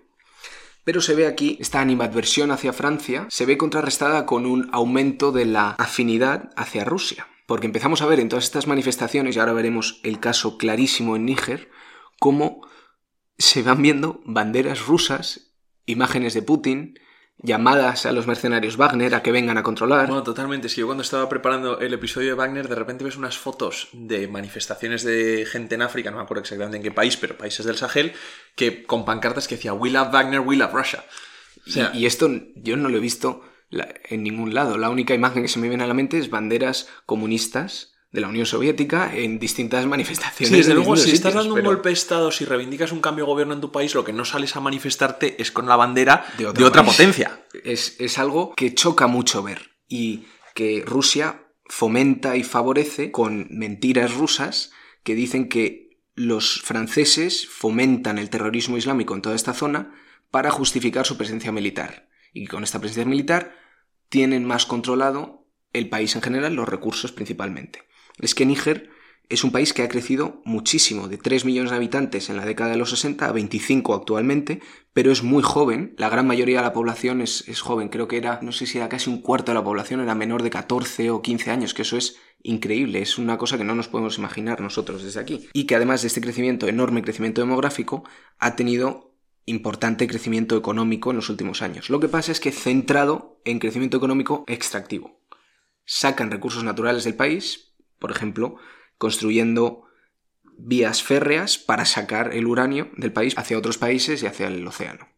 Pero 0.84 1.00
se 1.00 1.14
ve 1.14 1.26
aquí 1.26 1.58
esta 1.60 1.80
animadversión 1.80 2.50
hacia 2.50 2.72
Francia, 2.72 3.26
se 3.30 3.44
ve 3.44 3.58
contrarrestada 3.58 4.24
con 4.24 4.46
un 4.46 4.70
aumento 4.72 5.32
de 5.32 5.44
la 5.44 5.70
afinidad 5.72 6.50
hacia 6.56 6.84
Rusia. 6.84 7.28
Porque 7.46 7.66
empezamos 7.66 8.02
a 8.02 8.06
ver 8.06 8.20
en 8.20 8.28
todas 8.28 8.44
estas 8.44 8.66
manifestaciones, 8.66 9.34
y 9.34 9.38
ahora 9.38 9.52
veremos 9.52 10.00
el 10.02 10.20
caso 10.20 10.58
clarísimo 10.58 11.16
en 11.16 11.24
Níger, 11.24 11.70
cómo 12.18 12.66
se 13.38 13.62
van 13.62 13.82
viendo 13.82 14.20
banderas 14.24 14.86
rusas, 14.86 15.54
imágenes 15.86 16.34
de 16.34 16.42
Putin, 16.42 16.98
llamadas 17.40 18.04
a 18.06 18.12
los 18.12 18.26
mercenarios 18.26 18.76
Wagner 18.76 19.14
a 19.14 19.22
que 19.22 19.32
vengan 19.32 19.58
a 19.58 19.62
controlar. 19.62 20.06
Bueno, 20.06 20.22
totalmente. 20.22 20.68
Si 20.68 20.80
yo 20.80 20.86
cuando 20.86 21.02
estaba 21.02 21.28
preparando 21.28 21.78
el 21.78 21.92
episodio 21.94 22.28
de 22.28 22.34
Wagner, 22.34 22.68
de 22.68 22.74
repente 22.74 23.04
ves 23.04 23.16
unas 23.16 23.38
fotos 23.38 23.88
de 23.92 24.26
manifestaciones 24.28 25.04
de 25.04 25.46
gente 25.50 25.76
en 25.76 25.82
África, 25.82 26.10
no 26.10 26.16
me 26.16 26.22
acuerdo 26.22 26.42
exactamente 26.42 26.78
en 26.78 26.82
qué 26.82 26.90
país, 26.90 27.16
pero 27.16 27.38
países 27.38 27.64
del 27.64 27.76
Sahel, 27.76 28.12
que 28.54 28.84
con 28.84 29.04
pancartas 29.04 29.46
que 29.46 29.56
decía 29.56 29.72
We 29.72 29.90
love 29.90 30.12
Wagner, 30.12 30.40
we 30.40 30.56
love 30.56 30.72
Russia. 30.72 31.04
O 31.66 31.70
sea, 31.70 31.92
y, 31.94 32.06
esto 32.06 32.30
yo 32.56 32.76
no 32.76 32.88
lo 32.88 32.96
he 32.96 33.00
visto 33.00 33.42
en 33.70 34.22
ningún 34.22 34.54
lado. 34.54 34.78
La 34.78 34.90
única 34.90 35.14
imagen 35.14 35.42
que 35.42 35.48
se 35.48 35.58
me 35.58 35.68
viene 35.68 35.84
a 35.84 35.86
la 35.86 35.94
mente 35.94 36.18
es 36.18 36.30
banderas 36.30 36.88
comunistas 37.04 37.97
de 38.10 38.20
la 38.22 38.28
Unión 38.28 38.46
Soviética 38.46 39.14
en 39.14 39.38
distintas 39.38 39.84
manifestaciones. 39.86 40.48
Sí, 40.48 40.56
desde 40.56 40.74
luego, 40.74 40.96
si 40.96 41.10
estás 41.10 41.34
dando 41.34 41.54
un 41.54 41.62
golpe 41.62 41.90
de 41.90 41.92
Estado, 41.92 42.30
si 42.30 42.44
reivindicas 42.44 42.92
un 42.92 43.00
cambio 43.00 43.24
de 43.24 43.30
gobierno 43.32 43.54
en 43.54 43.60
tu 43.60 43.70
país, 43.70 43.94
lo 43.94 44.04
que 44.04 44.14
no 44.14 44.24
sales 44.24 44.56
a 44.56 44.60
manifestarte 44.60 45.40
es 45.40 45.52
con 45.52 45.66
la 45.66 45.76
bandera 45.76 46.26
de, 46.38 46.46
otra 46.46 46.84
potencia. 46.84 47.44
Es, 47.64 47.96
es 47.98 48.18
algo 48.18 48.54
que 48.54 48.74
choca 48.74 49.06
mucho 49.06 49.42
ver 49.42 49.72
y 49.88 50.24
que 50.54 50.82
Rusia 50.86 51.44
fomenta 51.66 52.36
y 52.36 52.44
favorece 52.44 53.10
con 53.12 53.46
mentiras 53.50 54.14
rusas 54.14 54.72
que 55.02 55.14
dicen 55.14 55.48
que 55.48 56.00
los 56.14 56.62
franceses 56.62 57.46
fomentan 57.46 58.18
el 58.18 58.30
terrorismo 58.30 58.78
islámico 58.78 59.14
en 59.14 59.22
toda 59.22 59.36
esta 59.36 59.52
zona 59.52 59.94
para 60.30 60.50
justificar 60.50 61.06
su 61.06 61.18
presencia 61.18 61.52
militar. 61.52 62.08
Y 62.32 62.46
con 62.46 62.64
esta 62.64 62.80
presencia 62.80 63.04
militar 63.04 63.54
tienen 64.08 64.44
más 64.46 64.64
controlado 64.64 65.46
el 65.74 65.90
país 65.90 66.16
en 66.16 66.22
general, 66.22 66.54
los 66.54 66.68
recursos 66.68 67.12
principalmente 67.12 67.87
es 68.20 68.34
que 68.34 68.46
Níger 68.46 68.90
es 69.28 69.44
un 69.44 69.52
país 69.52 69.74
que 69.74 69.82
ha 69.82 69.88
crecido 69.88 70.40
muchísimo, 70.44 71.06
de 71.06 71.18
3 71.18 71.44
millones 71.44 71.70
de 71.70 71.76
habitantes 71.76 72.30
en 72.30 72.36
la 72.36 72.46
década 72.46 72.70
de 72.70 72.78
los 72.78 72.90
60 72.90 73.26
a 73.26 73.32
25 73.32 73.94
actualmente, 73.94 74.62
pero 74.94 75.12
es 75.12 75.22
muy 75.22 75.42
joven, 75.42 75.94
la 75.98 76.08
gran 76.08 76.26
mayoría 76.26 76.58
de 76.58 76.64
la 76.64 76.72
población 76.72 77.20
es, 77.20 77.60
joven, 77.60 77.88
creo 77.88 78.08
que 78.08 78.16
era, 78.16 78.40
no 78.42 78.52
sé 78.52 78.66
si 78.66 78.78
era 78.78 78.88
casi 78.88 79.10
un 79.10 79.20
cuarto 79.20 79.52
de 79.52 79.56
la 79.56 79.64
población, 79.64 80.00
era 80.00 80.14
menor 80.14 80.42
de 80.42 80.50
14 80.50 81.10
o 81.10 81.20
15 81.20 81.50
años, 81.50 81.74
que 81.74 81.82
eso 81.82 81.98
es 81.98 82.16
increíble, 82.42 83.02
es 83.02 83.18
una 83.18 83.36
cosa 83.36 83.58
que 83.58 83.64
no 83.64 83.74
nos 83.74 83.88
podemos 83.88 84.16
imaginar 84.16 84.60
nosotros 84.60 85.02
desde 85.02 85.20
aquí. 85.20 85.48
Y 85.52 85.64
que 85.64 85.74
además 85.74 86.00
de 86.02 86.08
este 86.08 86.22
crecimiento, 86.22 86.66
enorme 86.66 87.02
crecimiento 87.02 87.42
demográfico, 87.42 88.04
ha 88.38 88.56
tenido 88.56 89.14
importante 89.44 90.06
crecimiento 90.06 90.56
económico 90.56 91.10
en 91.10 91.16
los 91.16 91.28
últimos 91.28 91.62
años. 91.62 91.90
Lo 91.90 92.00
que 92.00 92.08
pasa 92.08 92.32
es 92.32 92.40
que 92.40 92.52
centrado 92.52 93.40
en 93.44 93.58
crecimiento 93.58 93.96
económico 93.96 94.44
extractivo. 94.46 95.20
Sacan 95.84 96.30
recursos 96.30 96.64
naturales 96.64 97.04
del 97.04 97.14
país, 97.14 97.67
por 97.98 98.10
ejemplo, 98.10 98.56
construyendo 98.96 99.84
vías 100.58 101.02
férreas 101.02 101.58
para 101.58 101.84
sacar 101.84 102.34
el 102.34 102.46
uranio 102.46 102.90
del 102.96 103.12
país 103.12 103.34
hacia 103.36 103.58
otros 103.58 103.78
países 103.78 104.22
y 104.22 104.26
hacia 104.26 104.48
el 104.48 104.66
océano. 104.66 105.08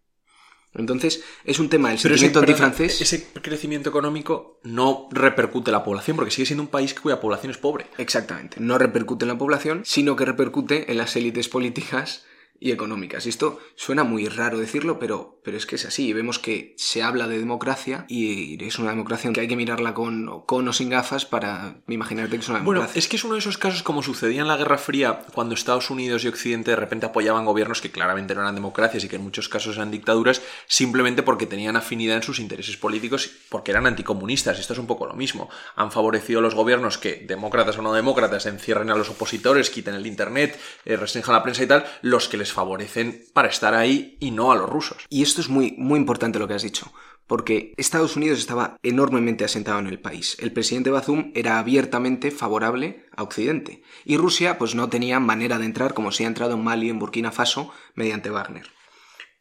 Entonces, 0.73 1.25
es 1.45 1.59
un 1.59 1.69
tema 1.69 1.89
del 1.89 1.99
sentimiento 1.99 2.39
antifrancés. 2.39 3.01
Ese 3.01 3.27
crecimiento 3.33 3.91
económico 3.91 4.61
no 4.63 5.09
repercute 5.11 5.71
en 5.71 5.73
la 5.73 5.85
población, 5.85 6.17
porque 6.17 6.31
sigue 6.31 6.47
siendo 6.47 6.63
un 6.63 6.69
país 6.69 6.95
cuya 6.95 7.21
población 7.21 7.51
es 7.51 7.59
pobre. 7.59 7.87
Exactamente. 7.99 8.59
No 8.61 8.79
repercute 8.79 9.25
en 9.25 9.31
la 9.31 9.39
población, 9.39 9.83
sino 9.85 10.15
que 10.15 10.25
repercute 10.25 10.91
en 10.91 10.99
las 10.99 11.17
élites 11.17 11.49
políticas 11.49 12.25
y 12.61 12.73
económicas. 12.73 13.25
Y 13.25 13.31
esto 13.31 13.59
suena 13.75 14.05
muy 14.05 14.29
raro 14.29 14.59
decirlo, 14.59 14.99
pero, 14.99 15.41
pero 15.43 15.57
es 15.57 15.65
que 15.65 15.77
es 15.77 15.87
así. 15.87 16.13
Vemos 16.13 16.39
que 16.39 16.75
se 16.77 17.03
habla 17.03 17.27
de 17.27 17.39
democracia 17.39 18.05
y 18.07 18.63
es 18.63 18.79
una 18.79 18.91
democracia 18.91 19.33
que 19.33 19.41
hay 19.41 19.49
que 19.49 19.57
mirarla 19.57 19.95
con, 19.95 20.43
con 20.43 20.69
o 20.69 20.73
sin 20.73 20.91
gafas 20.91 21.25
para 21.25 21.81
imaginarte 21.89 22.37
que 22.37 22.43
es 22.43 22.49
una 22.49 22.59
democracia. 22.59 22.87
Bueno, 22.87 22.99
es 22.99 23.09
que 23.09 23.17
es 23.17 23.25
uno 23.25 23.35
de 23.35 23.41
esos 23.41 23.57
casos 23.57 23.83
como 23.83 24.03
sucedía 24.03 24.43
en 24.43 24.49
la 24.49 24.59
Guerra 24.59 24.77
Fría, 24.77 25.21
cuando 25.33 25.55
Estados 25.55 25.89
Unidos 25.89 26.23
y 26.25 26.29
Occidente 26.29 26.73
de 26.73 26.77
repente 26.77 27.07
apoyaban 27.07 27.47
gobiernos 27.47 27.81
que 27.81 27.91
claramente 27.91 28.35
no 28.35 28.43
eran 28.43 28.55
democracias 28.55 29.05
y 29.05 29.09
que 29.09 29.17
en 29.17 29.23
muchos 29.23 29.49
casos 29.49 29.77
eran 29.77 29.91
dictaduras, 29.91 30.43
simplemente 30.67 31.23
porque 31.23 31.47
tenían 31.47 31.77
afinidad 31.77 32.17
en 32.17 32.23
sus 32.23 32.41
intereses 32.41 32.77
políticos, 32.77 33.31
porque 33.49 33.71
eran 33.71 33.87
anticomunistas. 33.87 34.59
Esto 34.59 34.75
es 34.75 34.79
un 34.79 34.87
poco 34.87 35.07
lo 35.07 35.15
mismo. 35.15 35.49
Han 35.77 35.91
favorecido 35.91 36.43
los 36.43 36.55
gobiernos 36.55 36.99
que, 36.99 37.25
demócratas 37.27 37.79
o 37.79 37.83
no 37.83 37.95
demócratas, 37.95 38.45
encierren 38.45 38.91
a 38.91 38.97
los 38.97 39.09
opositores, 39.09 39.71
quiten 39.71 39.95
el 39.95 40.07
Internet, 40.07 40.61
eh, 40.85 40.97
restrinjan 40.97 41.35
la 41.35 41.43
prensa 41.43 41.63
y 41.63 41.67
tal, 41.67 41.87
los 42.03 42.29
que 42.29 42.37
favorecen 42.53 43.25
para 43.33 43.49
estar 43.49 43.75
ahí 43.75 44.17
y 44.21 44.31
no 44.31 44.53
a 44.53 44.57
los 44.57 44.69
rusos. 44.69 45.07
Y 45.09 45.23
esto 45.23 45.41
es 45.41 45.49
muy, 45.49 45.75
muy 45.79 45.99
importante 45.99 46.39
lo 46.39 46.49
que 46.49 46.55
has 46.55 46.63
dicho, 46.63 46.93
porque 47.27 47.75
Estados 47.77 48.17
Unidos 48.17 48.39
estaba 48.39 48.77
enormemente 48.83 49.45
asentado 49.45 49.79
en 49.79 49.87
el 49.87 50.01
país. 50.01 50.37
El 50.41 50.53
presidente 50.53 50.91
Bazoum 50.91 51.33
era 51.35 51.59
abiertamente 51.59 52.31
favorable 52.31 53.07
a 53.17 53.23
Occidente. 53.23 53.83
Y 54.05 54.17
Rusia 54.17 54.59
pues 54.59 54.75
no 54.75 54.89
tenía 54.89 55.21
manera 55.21 55.59
de 55.59 55.67
entrar 55.67 55.95
como 55.95 56.13
si 56.13 56.25
ha 56.25 56.29
entrado 56.29 56.55
en 56.55 56.65
Mali, 56.65 56.91
en 56.91 56.99
Burkina 56.99 57.31
Faso, 57.31 57.73
mediante 57.95 58.31
Wagner. 58.31 58.67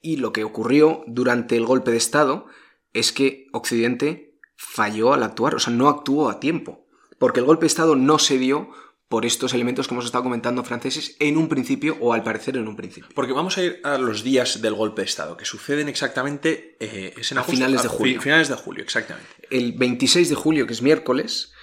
Y 0.02 0.18
lo 0.18 0.32
que 0.32 0.44
ocurrió 0.44 1.04
durante 1.08 1.58
el 1.58 1.66
golpe 1.66 1.92
de 1.92 1.98
Estado 1.98 2.46
es 2.94 3.12
que 3.12 3.48
Occidente 3.54 4.40
falló 4.56 5.14
al 5.14 5.24
actuar, 5.24 5.56
o 5.56 5.60
sea, 5.60 5.74
no 5.74 5.90
actuó 5.90 6.30
a 6.30 6.40
tiempo. 6.40 6.86
Porque 7.18 7.40
el 7.40 7.46
golpe 7.46 7.62
de 7.62 7.68
Estado 7.68 7.96
no 7.96 8.20
se 8.20 8.38
dio 8.38 8.70
por 9.10 9.26
estos 9.26 9.56
elementos 9.56 9.88
que 9.88 9.96
hemos 9.96 10.06
estado 10.06 10.24
comentando 10.24 10.64
franceses 10.64 11.16
en 11.20 11.36
un 11.36 11.50
principio 11.50 11.98
o 12.00 12.14
al 12.14 12.24
parecer 12.24 12.58
en 12.58 12.68
un 12.68 12.76
principio. 12.76 13.10
Porque 13.16 13.34
vamos 13.34 13.58
a 13.58 13.64
ir 13.64 13.82
a 13.84 13.98
los 13.98 14.24
días 14.24 14.62
del 14.62 14.76
golpe 14.76 15.02
de 15.02 15.08
Estado, 15.08 15.36
que 15.36 15.46
suceden 15.46 15.90
exactamente 15.90 16.78
eh, 16.80 17.16
a 17.36 17.44
finales 17.44 17.82
de 17.82 17.90
julio. 17.90 18.22
finales 18.22 18.50
de 18.50 18.56
julio, 18.56 18.84
exactamente. 18.84 19.28
El 19.50 19.74
26 19.74 20.30
de 20.30 20.36
julio, 20.36 20.68
que 20.68 20.74
es 20.74 20.84
miércoles, 20.84 21.54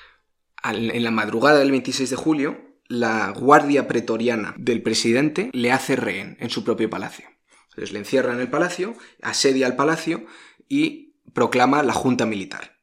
en 0.65 1.05
la 1.05 1.13
madrugada 1.13 1.61
del 1.61 1.71
26 1.71 2.11
de 2.11 2.17
julio, 2.17 2.59
la 2.89 3.31
guardia 3.31 3.87
pretoriana 3.87 4.55
del 4.59 4.83
presidente 4.83 5.51
le 5.53 5.71
hace 5.71 5.95
rehén 5.95 6.37
en 6.41 6.51
su 6.51 6.65
propio 6.65 6.91
palacio. 6.91 7.27
Entonces 7.71 7.93
le 7.93 8.01
encierra 8.01 8.33
en 8.33 8.41
el 8.41 8.51
palacio, 8.51 8.95
asedia 9.23 9.67
al 9.67 9.77
palacio 9.77 10.27
y 10.69 11.15
proclama 11.33 11.85
la 11.85 11.93
junta 11.93 12.27
militar 12.27 12.76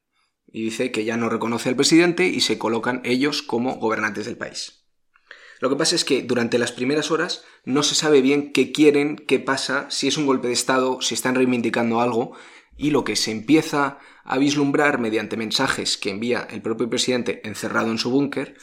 y 0.54 0.62
dice 0.62 0.92
que 0.92 1.04
ya 1.04 1.16
no 1.16 1.28
reconoce 1.28 1.68
al 1.68 1.74
presidente 1.74 2.28
y 2.28 2.40
se 2.40 2.58
colocan 2.58 3.00
ellos 3.04 3.42
como 3.42 3.74
gobernantes 3.74 4.26
del 4.26 4.36
país. 4.36 4.84
Lo 5.58 5.68
que 5.68 5.74
pasa 5.74 5.96
es 5.96 6.04
que 6.04 6.22
durante 6.22 6.58
las 6.58 6.70
primeras 6.70 7.10
horas 7.10 7.42
no 7.64 7.82
se 7.82 7.96
sabe 7.96 8.20
bien 8.20 8.52
qué 8.52 8.70
quieren, 8.70 9.16
qué 9.16 9.40
pasa, 9.40 9.90
si 9.90 10.06
es 10.06 10.16
un 10.16 10.26
golpe 10.26 10.46
de 10.46 10.52
Estado, 10.52 11.00
si 11.00 11.14
están 11.14 11.34
reivindicando 11.34 12.00
algo, 12.00 12.36
y 12.76 12.92
lo 12.92 13.02
que 13.02 13.16
se 13.16 13.32
empieza 13.32 13.98
a 14.22 14.38
vislumbrar 14.38 15.00
mediante 15.00 15.36
mensajes 15.36 15.96
que 15.96 16.10
envía 16.10 16.46
el 16.48 16.62
propio 16.62 16.88
presidente 16.88 17.40
encerrado 17.44 17.90
en 17.90 17.98
su 17.98 18.12
búnker, 18.12 18.56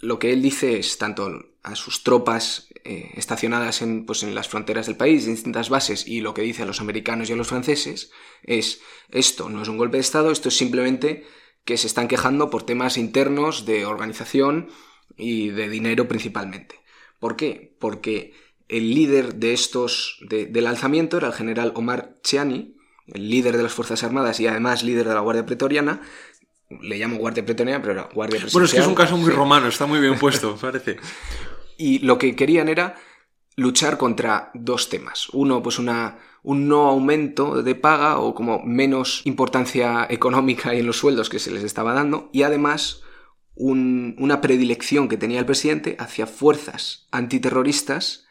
lo 0.00 0.18
que 0.18 0.32
él 0.32 0.42
dice 0.42 0.78
es 0.78 0.98
tanto 0.98 1.30
a 1.62 1.76
sus 1.76 2.02
tropas 2.02 2.68
eh, 2.84 3.10
estacionadas 3.14 3.82
en, 3.82 4.06
pues, 4.06 4.22
en 4.22 4.34
las 4.34 4.48
fronteras 4.48 4.86
del 4.86 4.96
país, 4.96 5.26
en 5.26 5.34
distintas 5.34 5.68
bases, 5.68 6.06
y 6.06 6.20
lo 6.20 6.34
que 6.34 6.42
dice 6.42 6.62
a 6.62 6.66
los 6.66 6.80
americanos 6.80 7.28
y 7.28 7.34
a 7.34 7.36
los 7.36 7.48
franceses 7.48 8.10
es, 8.42 8.80
esto 9.10 9.48
no 9.50 9.62
es 9.62 9.68
un 9.68 9.76
golpe 9.76 9.98
de 9.98 10.02
Estado, 10.02 10.30
esto 10.30 10.48
es 10.48 10.56
simplemente 10.56 11.26
que 11.64 11.76
se 11.76 11.86
están 11.86 12.08
quejando 12.08 12.48
por 12.48 12.62
temas 12.62 12.96
internos 12.96 13.66
de 13.66 13.84
organización 13.84 14.70
y 15.16 15.48
de 15.48 15.68
dinero 15.68 16.08
principalmente. 16.08 16.80
¿Por 17.18 17.36
qué? 17.36 17.76
Porque 17.78 18.32
el 18.68 18.94
líder 18.94 19.34
de 19.34 19.52
estos, 19.52 20.18
del 20.22 20.66
alzamiento 20.66 21.18
era 21.18 21.26
el 21.26 21.34
general 21.34 21.72
Omar 21.74 22.16
Chiani, 22.22 22.76
el 23.06 23.28
líder 23.28 23.56
de 23.56 23.64
las 23.64 23.72
Fuerzas 23.72 24.04
Armadas 24.04 24.40
y 24.40 24.46
además 24.46 24.82
líder 24.82 25.08
de 25.08 25.14
la 25.14 25.20
Guardia 25.20 25.44
Pretoriana, 25.44 26.00
le 26.70 26.98
llamo 26.98 27.16
Guardia 27.16 27.44
Pretoriana, 27.44 27.82
pero 27.82 27.94
era 27.94 28.08
Guardia 28.12 28.40
Bueno, 28.52 28.64
es 28.64 28.72
que 28.72 28.80
es 28.80 28.86
un 28.86 28.94
caso 28.94 29.16
muy 29.16 29.30
romano, 29.30 29.66
está 29.66 29.86
muy 29.86 30.00
bien 30.00 30.18
puesto, 30.18 30.56
parece. 30.60 30.98
Y 31.76 31.98
lo 32.00 32.18
que 32.18 32.36
querían 32.36 32.68
era 32.68 32.96
luchar 33.56 33.98
contra 33.98 34.50
dos 34.54 34.88
temas. 34.88 35.28
Uno, 35.30 35.62
pues 35.62 35.78
una, 35.78 36.18
un 36.42 36.68
no 36.68 36.88
aumento 36.88 37.62
de 37.62 37.74
paga 37.74 38.18
o 38.18 38.34
como 38.34 38.62
menos 38.62 39.22
importancia 39.24 40.06
económica 40.08 40.72
en 40.72 40.86
los 40.86 40.98
sueldos 40.98 41.28
que 41.28 41.38
se 41.38 41.50
les 41.50 41.64
estaba 41.64 41.92
dando 41.92 42.30
y 42.32 42.42
además 42.42 43.02
una 43.56 44.40
predilección 44.40 45.08
que 45.08 45.18
tenía 45.18 45.38
el 45.38 45.44
presidente 45.44 45.94
hacia 45.98 46.26
fuerzas 46.26 47.08
antiterroristas 47.10 48.26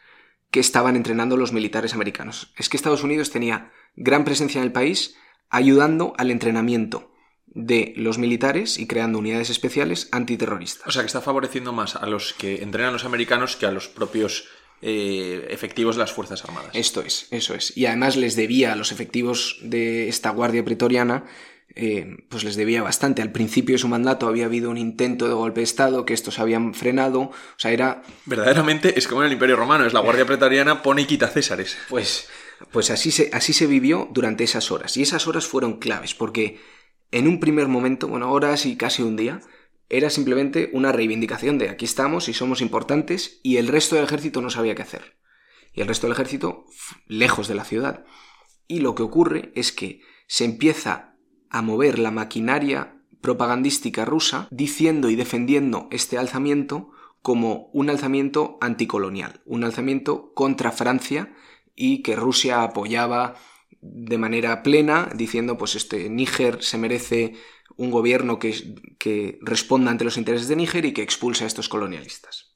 que 0.50 0.58
estaban 0.58 0.96
entrenando 0.96 1.36
los 1.36 1.52
militares 1.52 1.94
americanos. 1.94 2.52
Es 2.56 2.68
que 2.68 2.76
Estados 2.76 3.04
Unidos 3.04 3.30
tenía 3.30 3.70
gran 3.94 4.24
presencia 4.24 4.58
en 4.58 4.64
el 4.64 4.72
país 4.72 5.14
ayudando 5.48 6.14
al 6.16 6.32
entrenamiento 6.32 7.09
de 7.52 7.92
los 7.96 8.18
militares 8.18 8.78
y 8.78 8.86
creando 8.86 9.18
unidades 9.18 9.50
especiales 9.50 10.08
antiterroristas. 10.12 10.86
O 10.86 10.90
sea, 10.90 11.02
que 11.02 11.06
está 11.06 11.20
favoreciendo 11.20 11.72
más 11.72 11.96
a 11.96 12.06
los 12.06 12.32
que 12.32 12.62
entrenan 12.62 12.92
los 12.92 13.04
americanos 13.04 13.56
que 13.56 13.66
a 13.66 13.72
los 13.72 13.88
propios 13.88 14.44
eh, 14.82 15.46
efectivos 15.50 15.96
de 15.96 16.00
las 16.00 16.12
Fuerzas 16.12 16.44
Armadas. 16.44 16.70
Esto 16.74 17.02
es, 17.02 17.26
eso 17.30 17.54
es. 17.54 17.76
Y 17.76 17.86
además 17.86 18.16
les 18.16 18.36
debía 18.36 18.72
a 18.72 18.76
los 18.76 18.92
efectivos 18.92 19.58
de 19.62 20.08
esta 20.08 20.30
Guardia 20.30 20.64
Pretoriana, 20.64 21.24
eh, 21.74 22.16
pues 22.28 22.44
les 22.44 22.56
debía 22.56 22.82
bastante. 22.82 23.20
Al 23.20 23.32
principio 23.32 23.74
de 23.74 23.78
su 23.78 23.88
mandato 23.88 24.26
había 24.26 24.46
habido 24.46 24.70
un 24.70 24.78
intento 24.78 25.28
de 25.28 25.34
golpe 25.34 25.60
de 25.60 25.64
Estado, 25.64 26.04
que 26.04 26.14
estos 26.14 26.38
habían 26.38 26.72
frenado. 26.72 27.20
O 27.20 27.34
sea, 27.56 27.72
era... 27.72 28.02
Verdaderamente 28.26 28.98
es 28.98 29.06
como 29.06 29.22
en 29.22 29.26
el 29.26 29.32
Imperio 29.34 29.56
Romano, 29.56 29.84
es 29.86 29.92
la 29.92 30.00
Guardia 30.00 30.24
Pretoriana 30.24 30.82
pone 30.82 31.02
y 31.02 31.06
quita 31.06 31.28
Césares. 31.28 31.76
Pues, 31.88 32.28
pues 32.70 32.90
así, 32.90 33.10
se, 33.10 33.30
así 33.32 33.52
se 33.52 33.66
vivió 33.66 34.08
durante 34.12 34.44
esas 34.44 34.70
horas. 34.70 34.96
Y 34.96 35.02
esas 35.02 35.26
horas 35.26 35.46
fueron 35.46 35.78
claves, 35.78 36.14
porque 36.14 36.58
en 37.10 37.28
un 37.28 37.40
primer 37.40 37.68
momento, 37.68 38.08
bueno, 38.08 38.30
horas 38.32 38.66
y 38.66 38.76
casi 38.76 39.02
un 39.02 39.16
día, 39.16 39.40
era 39.88 40.08
simplemente 40.08 40.70
una 40.72 40.92
reivindicación 40.92 41.58
de 41.58 41.68
aquí 41.68 41.84
estamos 41.84 42.28
y 42.28 42.32
somos 42.32 42.60
importantes 42.60 43.40
y 43.42 43.56
el 43.56 43.68
resto 43.68 43.96
del 43.96 44.04
ejército 44.04 44.40
no 44.40 44.50
sabía 44.50 44.74
qué 44.74 44.82
hacer. 44.82 45.18
y 45.72 45.82
el 45.82 45.88
resto 45.88 46.06
del 46.08 46.14
ejército 46.14 46.66
lejos 47.06 47.46
de 47.46 47.54
la 47.54 47.64
ciudad. 47.64 48.04
Y 48.66 48.80
lo 48.80 48.94
que 48.94 49.04
ocurre 49.04 49.52
es 49.54 49.70
que 49.72 50.00
se 50.26 50.44
empieza 50.44 51.16
a 51.48 51.62
mover 51.62 51.98
la 51.98 52.10
maquinaria 52.10 52.96
propagandística 53.20 54.04
rusa 54.04 54.48
diciendo 54.50 55.10
y 55.10 55.16
defendiendo 55.16 55.88
este 55.90 56.18
alzamiento 56.18 56.90
como 57.22 57.70
un 57.72 57.90
alzamiento 57.90 58.58
anticolonial, 58.60 59.42
un 59.44 59.64
alzamiento 59.64 60.32
contra 60.34 60.72
Francia 60.72 61.34
y 61.76 62.02
que 62.02 62.16
Rusia 62.16 62.62
apoyaba 62.62 63.36
de 63.80 64.18
manera 64.18 64.62
plena, 64.62 65.08
diciendo 65.14 65.56
pues 65.56 65.74
este 65.74 66.08
Níger 66.10 66.62
se 66.62 66.78
merece 66.78 67.34
un 67.76 67.90
gobierno 67.90 68.38
que, 68.38 68.54
que 68.98 69.38
responda 69.40 69.90
ante 69.90 70.04
los 70.04 70.18
intereses 70.18 70.48
de 70.48 70.56
Níger 70.56 70.84
y 70.84 70.92
que 70.92 71.02
expulse 71.02 71.44
a 71.44 71.46
estos 71.46 71.68
colonialistas. 71.68 72.50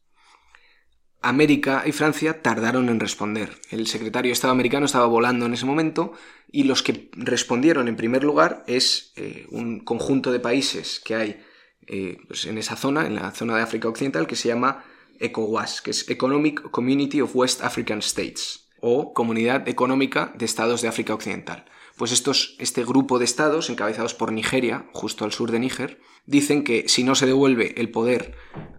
América 1.25 1.85
y 1.87 1.93
Francia 1.93 2.43
tardaron 2.43 2.91
en 2.91 3.01
responder. 3.01 3.57
El 3.71 3.87
secretario 3.87 4.29
de 4.29 4.35
Estado 4.35 4.53
americano 4.53 4.85
estaba 4.85 5.07
volando 5.07 5.47
en 5.47 5.55
ese 5.55 5.65
momento 5.65 6.13
y 6.53 6.65
los 6.65 6.83
que 6.83 7.09
respondieron 7.13 7.89
en 7.89 7.97
primer 7.97 8.25
lugar 8.25 8.63
es 8.67 9.13
eh, 9.17 9.47
un 9.49 9.81
conjunto 9.81 10.33
de 10.33 10.41
países 10.41 11.01
que 11.01 11.15
hay 11.15 11.45
eh, 11.87 12.19
pues 12.29 12.45
en 12.45 12.59
esa 12.59 12.77
zona, 12.77 13.07
en 13.07 13.15
la 13.15 13.31
zona 13.31 13.57
de 13.57 13.63
África 13.63 13.89
Occidental, 13.89 14.27
que 14.27 14.37
se 14.37 14.49
llama 14.49 14.85
ECOWAS, 15.19 15.81
que 15.81 15.91
es 15.91 16.09
Economic 16.11 16.71
Community 16.71 17.21
of 17.21 17.35
West 17.35 17.63
African 17.63 17.99
States, 17.99 18.64
o 18.87 19.15
Comunidad 19.15 19.67
Económica 19.67 20.35
de 20.37 20.45
Estados 20.45 20.83
de 20.83 20.89
África 20.89 21.15
Occidental. 21.15 21.65
Pues 21.97 22.13
estos, 22.13 22.55
este 22.59 22.85
grupo 22.85 23.19
de 23.19 23.25
estados, 23.25 23.71
encabezados 23.71 24.13
por 24.13 24.31
Nigeria, 24.31 24.91
justo 24.93 25.25
al 25.25 25.33
sur 25.33 25.51
de 25.51 25.59
Níger, 25.59 26.03
dicen 26.27 26.65
que 26.65 26.87
si 26.87 27.03
no 27.03 27.15
se 27.15 27.25
devuelve 27.25 27.81
el 27.81 27.91
poder 27.91 28.35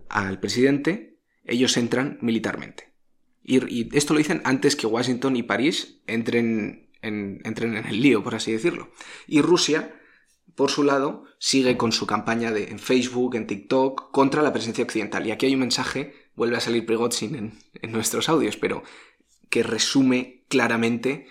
al 0.08 0.40
presidente, 0.40 1.18
ellos 1.44 1.76
entran 1.76 2.20
militarmente. 2.22 2.94
Y, 3.44 3.98
esto 3.98 4.14
lo 4.14 4.20
dicen 4.20 4.42
antes 4.44 4.76
que 4.76 4.86
Washington 4.86 5.38
y 5.38 5.42
París 5.42 6.04
entren 6.06 6.88
en, 7.02 7.42
entren 7.44 7.76
en 7.76 7.88
el 7.88 8.00
lío, 8.00 8.22
por 8.22 8.36
así 8.36 8.52
decirlo. 8.52 8.92
Y 9.26 9.42
Rusia, 9.42 10.00
por 10.54 10.70
su 10.70 10.84
lado, 10.84 11.24
sigue 11.40 11.78
con 11.78 11.92
su 11.92 12.06
campaña 12.06 12.52
de, 12.52 12.66
en 12.66 12.78
Facebook, 12.78 13.34
en 13.34 13.48
TikTok, 13.48 14.12
contra 14.12 14.44
la 14.44 14.54
presencia 14.54 14.84
occidental. 14.84 15.26
Y 15.26 15.32
aquí 15.32 15.48
hay 15.48 15.56
un 15.56 15.62
mensaje, 15.62 16.14
vuelve 16.36 16.58
a 16.58 16.60
salir 16.60 16.86
Prigozhin 16.86 17.34
en, 17.34 17.54
en 17.74 17.92
nuestros 17.92 18.30
audios, 18.30 18.56
pero 18.56 18.84
que 19.50 19.64
resume 19.64 20.44
claramente 20.48 21.28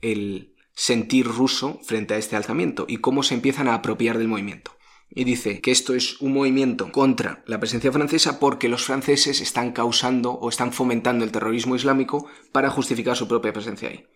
el 0.00 0.54
sentir 0.74 1.26
ruso 1.26 1.80
frente 1.82 2.14
a 2.14 2.18
este 2.18 2.36
alzamiento 2.36 2.86
y 2.88 2.98
cómo 2.98 3.22
se 3.22 3.34
empiezan 3.34 3.68
a 3.68 3.74
apropiar 3.74 4.18
del 4.18 4.28
movimiento 4.28 4.78
y 5.10 5.24
dice 5.24 5.60
que 5.60 5.70
esto 5.70 5.94
es 5.94 6.20
un 6.20 6.32
movimiento 6.32 6.92
contra 6.92 7.42
la 7.46 7.58
presencia 7.58 7.92
francesa 7.92 8.38
porque 8.38 8.68
los 8.68 8.84
franceses 8.84 9.40
están 9.40 9.72
causando 9.72 10.32
o 10.32 10.48
están 10.48 10.72
fomentando 10.72 11.24
el 11.24 11.32
terrorismo 11.32 11.76
islámico 11.76 12.26
para 12.52 12.70
justificar 12.70 13.16
su 13.16 13.26
propia 13.26 13.52
presencia 13.52 13.88
ahí. 13.88 14.06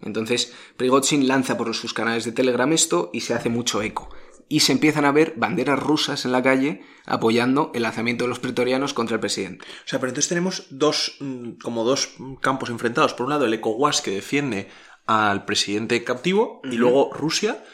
Entonces, 0.00 0.54
Prigozhin 0.76 1.26
lanza 1.28 1.56
por 1.56 1.74
sus 1.74 1.92
canales 1.92 2.24
de 2.24 2.32
Telegram 2.32 2.72
esto 2.72 3.10
y 3.12 3.20
se 3.20 3.34
hace 3.34 3.48
mucho 3.48 3.82
eco. 3.82 4.08
Y 4.48 4.60
se 4.60 4.72
empiezan 4.72 5.04
a 5.04 5.12
ver 5.12 5.34
banderas 5.36 5.78
rusas 5.78 6.24
en 6.24 6.32
la 6.32 6.42
calle 6.42 6.82
apoyando 7.04 7.70
el 7.74 7.82
lanzamiento 7.82 8.24
de 8.24 8.28
los 8.28 8.38
pretorianos 8.38 8.94
contra 8.94 9.14
el 9.14 9.20
presidente. 9.20 9.66
O 9.84 9.88
sea, 9.88 9.98
pero 9.98 10.10
entonces 10.10 10.28
tenemos 10.28 10.66
dos, 10.70 11.16
mm, 11.20 11.52
como 11.62 11.84
dos 11.84 12.14
campos 12.40 12.70
enfrentados. 12.70 13.14
Por 13.14 13.24
un 13.24 13.30
lado, 13.30 13.44
el 13.44 13.54
ECOWAS 13.54 14.00
que 14.00 14.10
defiende 14.10 14.68
al 15.06 15.44
presidente 15.44 16.02
captivo 16.04 16.60
y 16.64 16.76
luego 16.76 17.10
Rusia 17.12 17.64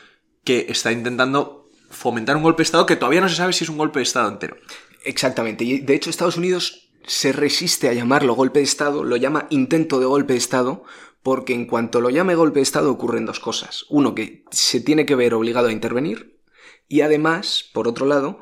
que 0.44 0.66
está 0.68 0.92
intentando 0.92 1.68
fomentar 1.90 2.36
un 2.36 2.42
golpe 2.42 2.58
de 2.58 2.64
Estado 2.64 2.86
que 2.86 2.96
todavía 2.96 3.20
no 3.20 3.28
se 3.28 3.36
sabe 3.36 3.52
si 3.52 3.64
es 3.64 3.70
un 3.70 3.78
golpe 3.78 3.98
de 3.98 4.04
Estado 4.04 4.28
entero. 4.28 4.56
Exactamente. 5.04 5.64
Y 5.64 5.80
de 5.80 5.94
hecho 5.94 6.10
Estados 6.10 6.36
Unidos 6.36 6.90
se 7.06 7.32
resiste 7.32 7.88
a 7.88 7.92
llamarlo 7.92 8.34
golpe 8.34 8.60
de 8.60 8.64
Estado, 8.64 9.04
lo 9.04 9.16
llama 9.16 9.46
intento 9.50 10.00
de 10.00 10.06
golpe 10.06 10.32
de 10.34 10.38
Estado, 10.38 10.84
porque 11.22 11.54
en 11.54 11.66
cuanto 11.66 12.00
lo 12.00 12.10
llame 12.10 12.34
golpe 12.34 12.60
de 12.60 12.64
Estado 12.64 12.90
ocurren 12.90 13.26
dos 13.26 13.40
cosas. 13.40 13.86
Uno, 13.88 14.14
que 14.14 14.44
se 14.50 14.80
tiene 14.80 15.06
que 15.06 15.14
ver 15.14 15.34
obligado 15.34 15.68
a 15.68 15.72
intervenir, 15.72 16.33
y 16.88 17.00
además, 17.00 17.64
por 17.72 17.88
otro 17.88 18.06
lado, 18.06 18.40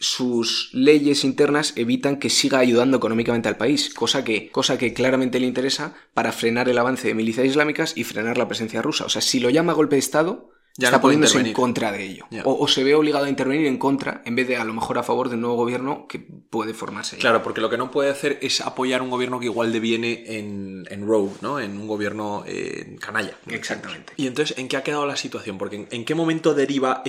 sus 0.00 0.70
leyes 0.72 1.24
internas 1.24 1.74
evitan 1.76 2.18
que 2.18 2.30
siga 2.30 2.58
ayudando 2.58 2.96
económicamente 2.96 3.48
al 3.48 3.58
país, 3.58 3.92
cosa 3.92 4.24
que, 4.24 4.50
cosa 4.50 4.78
que 4.78 4.94
claramente 4.94 5.38
le 5.38 5.46
interesa 5.46 5.94
para 6.14 6.32
frenar 6.32 6.68
el 6.68 6.78
avance 6.78 7.08
de 7.08 7.14
milicias 7.14 7.46
islámicas 7.46 7.96
y 7.96 8.04
frenar 8.04 8.38
la 8.38 8.48
presencia 8.48 8.80
rusa. 8.80 9.04
O 9.04 9.10
sea, 9.10 9.20
si 9.20 9.40
lo 9.40 9.50
llama 9.50 9.74
golpe 9.74 9.96
de 9.96 10.00
Estado, 10.00 10.50
ya 10.76 10.88
está 10.88 11.00
poniéndose 11.00 11.38
en 11.38 11.52
contra 11.52 11.92
de 11.92 12.04
ello. 12.04 12.26
O, 12.44 12.66
se 12.68 12.84
ve 12.84 12.94
obligado 12.94 13.26
a 13.26 13.28
intervenir 13.28 13.66
en 13.66 13.76
contra 13.76 14.22
en 14.24 14.34
vez 14.36 14.48
de 14.48 14.56
a 14.56 14.64
lo 14.64 14.72
mejor 14.72 14.98
a 14.98 15.02
favor 15.02 15.28
del 15.28 15.40
nuevo 15.40 15.56
gobierno 15.56 16.06
que 16.08 16.18
puede 16.18 16.72
formarse. 16.74 17.18
Claro, 17.18 17.42
porque 17.42 17.60
lo 17.60 17.68
que 17.68 17.76
no 17.76 17.90
puede 17.90 18.10
hacer 18.10 18.38
es 18.40 18.60
apoyar 18.60 19.02
un 19.02 19.10
gobierno 19.10 19.38
que 19.40 19.46
igual 19.46 19.72
deviene 19.72 20.38
en, 20.38 20.86
en 20.88 21.06
rogue, 21.06 21.32
¿no? 21.42 21.60
En 21.60 21.76
un 21.76 21.86
gobierno 21.86 22.44
eh, 22.46 22.96
canalla. 23.00 23.36
Exactamente. 23.48 24.12
Y 24.16 24.26
entonces, 24.26 24.56
¿en 24.58 24.68
qué 24.68 24.76
ha 24.76 24.82
quedado 24.82 25.06
la 25.06 25.16
situación? 25.16 25.58
Porque 25.58 25.86
en, 25.90 26.04
qué 26.04 26.14
momento 26.14 26.54
deriva 26.54 27.02
mm, 27.04 27.08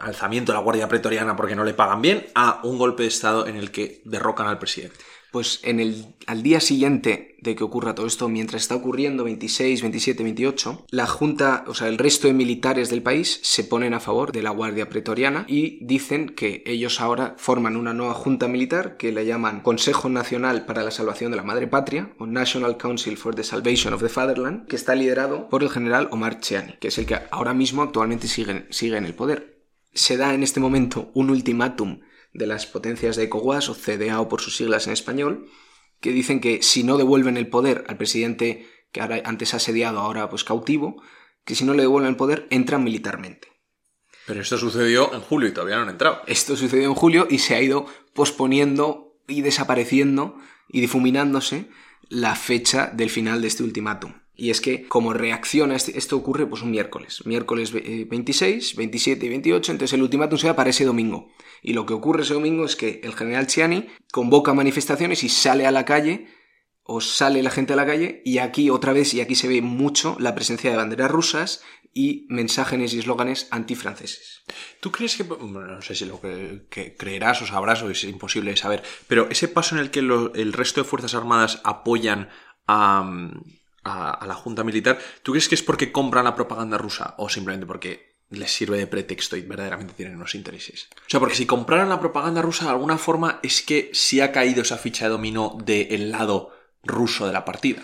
alzamiento 0.00 0.52
de 0.52 0.58
la 0.58 0.64
Guardia 0.64 0.88
Pretoriana 0.88 1.36
porque 1.36 1.56
no 1.56 1.64
le 1.64 1.74
pagan 1.74 2.02
bien 2.02 2.26
a 2.34 2.60
un 2.64 2.78
golpe 2.78 3.04
de 3.04 3.08
Estado 3.08 3.46
en 3.46 3.56
el 3.56 3.70
que 3.70 4.02
derrocan 4.04 4.46
al 4.46 4.58
presidente? 4.58 4.96
Pues 5.30 5.60
en 5.62 5.78
el, 5.78 6.06
al 6.26 6.42
día 6.42 6.58
siguiente 6.58 7.36
de 7.40 7.54
que 7.54 7.62
ocurra 7.62 7.94
todo 7.94 8.06
esto, 8.06 8.28
mientras 8.30 8.62
está 8.62 8.74
ocurriendo 8.74 9.24
26, 9.24 9.82
27, 9.82 10.22
28, 10.22 10.86
la 10.90 11.06
Junta, 11.06 11.64
o 11.66 11.74
sea, 11.74 11.88
el 11.88 11.98
resto 11.98 12.28
de 12.28 12.32
militares 12.32 12.88
del 12.88 13.02
país 13.02 13.38
se 13.42 13.64
ponen 13.64 13.92
a 13.92 14.00
favor 14.00 14.32
de 14.32 14.42
la 14.42 14.50
Guardia 14.50 14.88
Pretoriana 14.88 15.44
y 15.46 15.84
dicen 15.84 16.30
que 16.30 16.62
ellos 16.64 17.00
ahora 17.00 17.34
forman 17.36 17.76
una 17.76 17.92
nueva 17.92 18.14
junta 18.14 18.48
militar 18.48 18.96
que 18.96 19.12
le 19.12 19.26
llaman 19.26 19.60
Consejo 19.60 20.08
Nacional 20.08 20.64
para 20.64 20.82
la 20.82 20.90
Salvación 20.90 21.30
de 21.30 21.36
la 21.36 21.44
Madre 21.44 21.66
Patria 21.66 22.10
o 22.18 22.26
National 22.26 22.78
Council 22.78 23.18
for 23.18 23.34
the 23.34 23.44
Salvation 23.44 23.92
of 23.92 24.02
the 24.02 24.08
Fatherland, 24.08 24.66
que 24.66 24.76
está 24.76 24.94
liderado 24.94 25.48
por 25.50 25.62
el 25.62 25.68
general 25.68 26.08
Omar 26.10 26.40
Cheani, 26.40 26.76
que 26.80 26.88
es 26.88 26.96
el 26.96 27.04
que 27.04 27.18
ahora 27.30 27.52
mismo 27.52 27.82
actualmente 27.82 28.28
sigue, 28.28 28.66
sigue 28.70 28.96
en 28.96 29.04
el 29.04 29.14
poder. 29.14 29.57
Se 29.98 30.16
da 30.16 30.32
en 30.32 30.44
este 30.44 30.60
momento 30.60 31.10
un 31.14 31.28
ultimátum 31.28 32.02
de 32.32 32.46
las 32.46 32.66
potencias 32.66 33.16
de 33.16 33.24
ECOWAS, 33.24 33.68
o 33.68 33.74
CDAO 33.74 34.28
por 34.28 34.40
sus 34.40 34.56
siglas 34.56 34.86
en 34.86 34.92
español, 34.92 35.50
que 36.00 36.12
dicen 36.12 36.40
que 36.40 36.62
si 36.62 36.84
no 36.84 36.98
devuelven 36.98 37.36
el 37.36 37.48
poder 37.48 37.84
al 37.88 37.96
presidente 37.96 38.68
que 38.92 39.00
ahora, 39.00 39.20
antes 39.24 39.54
asediado, 39.54 39.98
ahora 39.98 40.30
pues 40.30 40.44
cautivo, 40.44 41.02
que 41.44 41.56
si 41.56 41.64
no 41.64 41.74
le 41.74 41.82
devuelven 41.82 42.10
el 42.10 42.16
poder, 42.16 42.46
entran 42.50 42.84
militarmente. 42.84 43.48
Pero 44.24 44.40
esto 44.40 44.56
sucedió 44.56 45.12
en 45.12 45.20
julio 45.20 45.48
y 45.48 45.52
todavía 45.52 45.76
no 45.76 45.82
han 45.82 45.88
entrado. 45.88 46.22
Esto 46.28 46.54
sucedió 46.54 46.84
en 46.84 46.94
julio 46.94 47.26
y 47.28 47.38
se 47.38 47.56
ha 47.56 47.60
ido 47.60 47.86
posponiendo 48.14 49.16
y 49.26 49.42
desapareciendo 49.42 50.38
y 50.68 50.80
difuminándose 50.80 51.70
la 52.08 52.36
fecha 52.36 52.92
del 52.94 53.10
final 53.10 53.42
de 53.42 53.48
este 53.48 53.64
ultimátum. 53.64 54.14
Y 54.40 54.50
es 54.50 54.60
que 54.60 54.86
como 54.86 55.12
reacciona, 55.12 55.74
este, 55.74 55.98
esto 55.98 56.16
ocurre 56.16 56.46
pues 56.46 56.62
un 56.62 56.70
miércoles, 56.70 57.26
miércoles 57.26 57.72
26, 57.72 58.76
27 58.76 59.20
eh, 59.20 59.26
y 59.26 59.28
28, 59.30 59.72
entonces 59.72 59.94
el 59.94 60.02
ultimátum 60.02 60.38
se 60.38 60.46
da 60.46 60.54
para 60.54 60.70
ese 60.70 60.84
domingo. 60.84 61.32
Y 61.60 61.72
lo 61.72 61.86
que 61.86 61.92
ocurre 61.92 62.22
ese 62.22 62.34
domingo 62.34 62.64
es 62.64 62.76
que 62.76 63.00
el 63.02 63.16
general 63.16 63.48
Chiani 63.48 63.88
convoca 64.12 64.54
manifestaciones 64.54 65.24
y 65.24 65.28
sale 65.28 65.66
a 65.66 65.72
la 65.72 65.84
calle, 65.84 66.28
o 66.84 67.00
sale 67.00 67.42
la 67.42 67.50
gente 67.50 67.72
a 67.72 67.76
la 67.76 67.84
calle, 67.84 68.22
y 68.24 68.38
aquí 68.38 68.70
otra 68.70 68.92
vez, 68.92 69.12
y 69.12 69.20
aquí 69.20 69.34
se 69.34 69.48
ve 69.48 69.60
mucho 69.60 70.16
la 70.20 70.36
presencia 70.36 70.70
de 70.70 70.76
banderas 70.76 71.10
rusas 71.10 71.64
y 71.92 72.24
mensajes 72.28 72.94
y 72.94 73.00
eslóganes 73.00 73.48
antifranceses. 73.50 74.44
¿Tú 74.80 74.92
crees 74.92 75.16
que, 75.16 75.24
no 75.24 75.82
sé 75.82 75.96
si 75.96 76.04
lo 76.04 76.20
que, 76.20 76.94
creerás 76.96 77.42
o 77.42 77.46
sabrás 77.46 77.82
o 77.82 77.90
es 77.90 78.04
imposible 78.04 78.56
saber, 78.56 78.84
pero 79.08 79.28
ese 79.30 79.48
paso 79.48 79.74
en 79.74 79.80
el 79.80 79.90
que 79.90 79.98
el 79.98 80.52
resto 80.52 80.80
de 80.80 80.88
Fuerzas 80.88 81.16
Armadas 81.16 81.60
apoyan 81.64 82.28
a 82.68 83.04
a, 83.84 84.24
la 84.26 84.34
Junta 84.34 84.64
Militar, 84.64 84.98
¿tú 85.22 85.32
crees 85.32 85.48
que 85.48 85.54
es 85.54 85.62
porque 85.62 85.92
compran 85.92 86.24
la 86.24 86.34
propaganda 86.34 86.78
rusa 86.78 87.14
o 87.18 87.28
simplemente 87.28 87.66
porque 87.66 88.18
les 88.30 88.52
sirve 88.52 88.78
de 88.78 88.86
pretexto 88.86 89.36
y 89.36 89.42
verdaderamente 89.42 89.94
tienen 89.94 90.16
unos 90.16 90.34
intereses? 90.34 90.88
O 90.98 91.08
sea, 91.10 91.20
porque 91.20 91.34
si 91.34 91.46
compraran 91.46 91.88
la 91.88 92.00
propaganda 92.00 92.42
rusa 92.42 92.64
de 92.64 92.72
alguna 92.72 92.98
forma 92.98 93.40
es 93.42 93.62
que 93.62 93.90
sí 93.92 94.20
ha 94.20 94.32
caído 94.32 94.62
esa 94.62 94.78
ficha 94.78 95.06
de 95.06 95.10
dominó 95.10 95.56
del 95.64 96.10
lado 96.10 96.52
ruso 96.82 97.26
de 97.26 97.32
la 97.32 97.44
partida. 97.44 97.82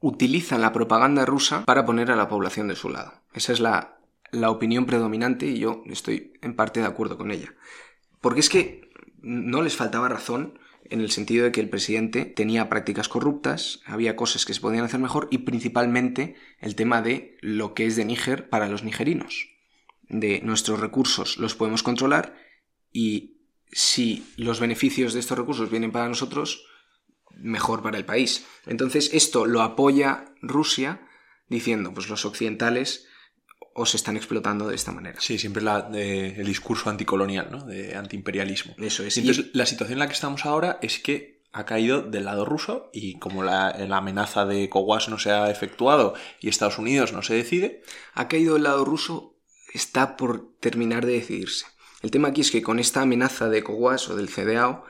Utilizan 0.00 0.60
la 0.60 0.72
propaganda 0.72 1.24
rusa 1.24 1.64
para 1.64 1.84
poner 1.84 2.10
a 2.10 2.16
la 2.16 2.28
población 2.28 2.68
de 2.68 2.76
su 2.76 2.88
lado. 2.88 3.14
Esa 3.32 3.52
es 3.52 3.60
la, 3.60 3.98
la 4.30 4.50
opinión 4.50 4.86
predominante 4.86 5.46
y 5.46 5.58
yo 5.58 5.82
estoy 5.86 6.34
en 6.42 6.54
parte 6.54 6.80
de 6.80 6.86
acuerdo 6.86 7.16
con 7.16 7.30
ella. 7.30 7.54
Porque 8.20 8.40
es 8.40 8.48
que 8.48 8.88
no 9.20 9.62
les 9.62 9.76
faltaba 9.76 10.08
razón 10.08 10.58
en 10.84 11.00
el 11.00 11.10
sentido 11.10 11.44
de 11.44 11.52
que 11.52 11.60
el 11.60 11.68
presidente 11.68 12.24
tenía 12.24 12.68
prácticas 12.68 13.08
corruptas, 13.08 13.80
había 13.84 14.16
cosas 14.16 14.44
que 14.44 14.54
se 14.54 14.60
podían 14.60 14.84
hacer 14.84 15.00
mejor 15.00 15.28
y 15.30 15.38
principalmente 15.38 16.36
el 16.60 16.74
tema 16.74 17.02
de 17.02 17.36
lo 17.40 17.74
que 17.74 17.86
es 17.86 17.96
de 17.96 18.04
Níger 18.04 18.48
para 18.48 18.68
los 18.68 18.84
nigerinos. 18.84 19.48
De 20.08 20.40
nuestros 20.42 20.80
recursos 20.80 21.36
los 21.36 21.54
podemos 21.54 21.82
controlar 21.82 22.34
y 22.92 23.38
si 23.70 24.26
los 24.36 24.60
beneficios 24.60 25.12
de 25.12 25.20
estos 25.20 25.36
recursos 25.36 25.70
vienen 25.70 25.92
para 25.92 26.08
nosotros, 26.08 26.64
mejor 27.36 27.82
para 27.82 27.98
el 27.98 28.04
país. 28.04 28.46
Entonces 28.66 29.10
esto 29.12 29.46
lo 29.46 29.62
apoya 29.62 30.24
Rusia 30.40 31.06
diciendo, 31.48 31.92
pues 31.92 32.08
los 32.08 32.24
occidentales 32.24 33.06
o 33.78 33.86
se 33.86 33.96
están 33.96 34.16
explotando 34.16 34.68
de 34.68 34.74
esta 34.74 34.92
manera. 34.92 35.20
Sí, 35.20 35.38
siempre 35.38 35.62
la, 35.62 35.88
el 35.92 36.44
discurso 36.44 36.90
anticolonial, 36.90 37.48
¿no? 37.50 37.64
De 37.64 37.94
antiimperialismo. 37.94 38.74
Eso 38.78 39.04
es. 39.04 39.16
Entonces, 39.16 39.46
la 39.52 39.66
situación 39.66 39.94
en 39.94 40.00
la 40.00 40.08
que 40.08 40.14
estamos 40.14 40.44
ahora 40.44 40.78
es 40.82 40.98
que 40.98 41.38
ha 41.52 41.64
caído 41.64 42.02
del 42.02 42.24
lado 42.24 42.44
ruso 42.44 42.90
y 42.92 43.18
como 43.18 43.42
la, 43.42 43.70
la 43.88 43.96
amenaza 43.98 44.44
de 44.44 44.64
ECOWAS 44.64 45.08
no 45.08 45.18
se 45.18 45.30
ha 45.30 45.50
efectuado 45.50 46.14
y 46.40 46.48
Estados 46.48 46.78
Unidos 46.78 47.12
no 47.12 47.22
se 47.22 47.34
decide, 47.34 47.82
Ha 48.14 48.28
caído 48.28 48.54
del 48.54 48.64
lado 48.64 48.84
ruso, 48.84 49.36
está 49.72 50.16
por 50.16 50.56
terminar 50.58 51.06
de 51.06 51.12
decidirse. 51.12 51.66
El 52.02 52.10
tema 52.10 52.28
aquí 52.28 52.42
es 52.42 52.50
que 52.50 52.62
con 52.62 52.78
esta 52.78 53.02
amenaza 53.02 53.48
de 53.48 53.58
ECOWAS 53.58 54.10
o 54.10 54.16
del 54.16 54.28
CDAO, 54.28 54.84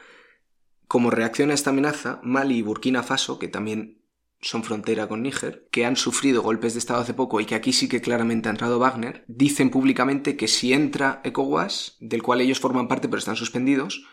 como 0.87 1.11
reacción 1.11 1.51
a 1.51 1.55
esta 1.55 1.71
amenaza, 1.71 2.21
Mali 2.23 2.57
y 2.57 2.63
Burkina 2.63 3.03
Faso, 3.03 3.39
que 3.39 3.49
también 3.49 3.98
son 4.41 4.63
frontera 4.65 5.09
con 5.09 5.23
Níger, 5.23 5.67
que 5.71 5.85
han 5.85 5.97
sufrido 5.97 6.43
golpes 6.43 6.75
de 6.75 6.79
Estado 6.79 7.01
hace 7.01 7.15
poco 7.15 7.41
y 7.41 7.45
que 7.45 7.55
aquí 7.55 7.73
sí 7.73 7.89
que 7.89 8.01
claramente 8.01 8.49
ha 8.49 8.53
entrado 8.53 8.79
Wagner, 8.79 9.25
dicen 9.27 9.71
públicamente 9.71 10.37
que 10.37 10.47
si 10.49 10.73
entra 10.73 11.21
ECOWAS, 11.25 11.97
del 12.01 12.23
cual 12.23 12.41
ellos 12.41 12.61
forman 12.61 12.87
parte 12.89 13.09
pero 13.09 13.19
están 13.19 13.37
suspendidos, 13.37 14.05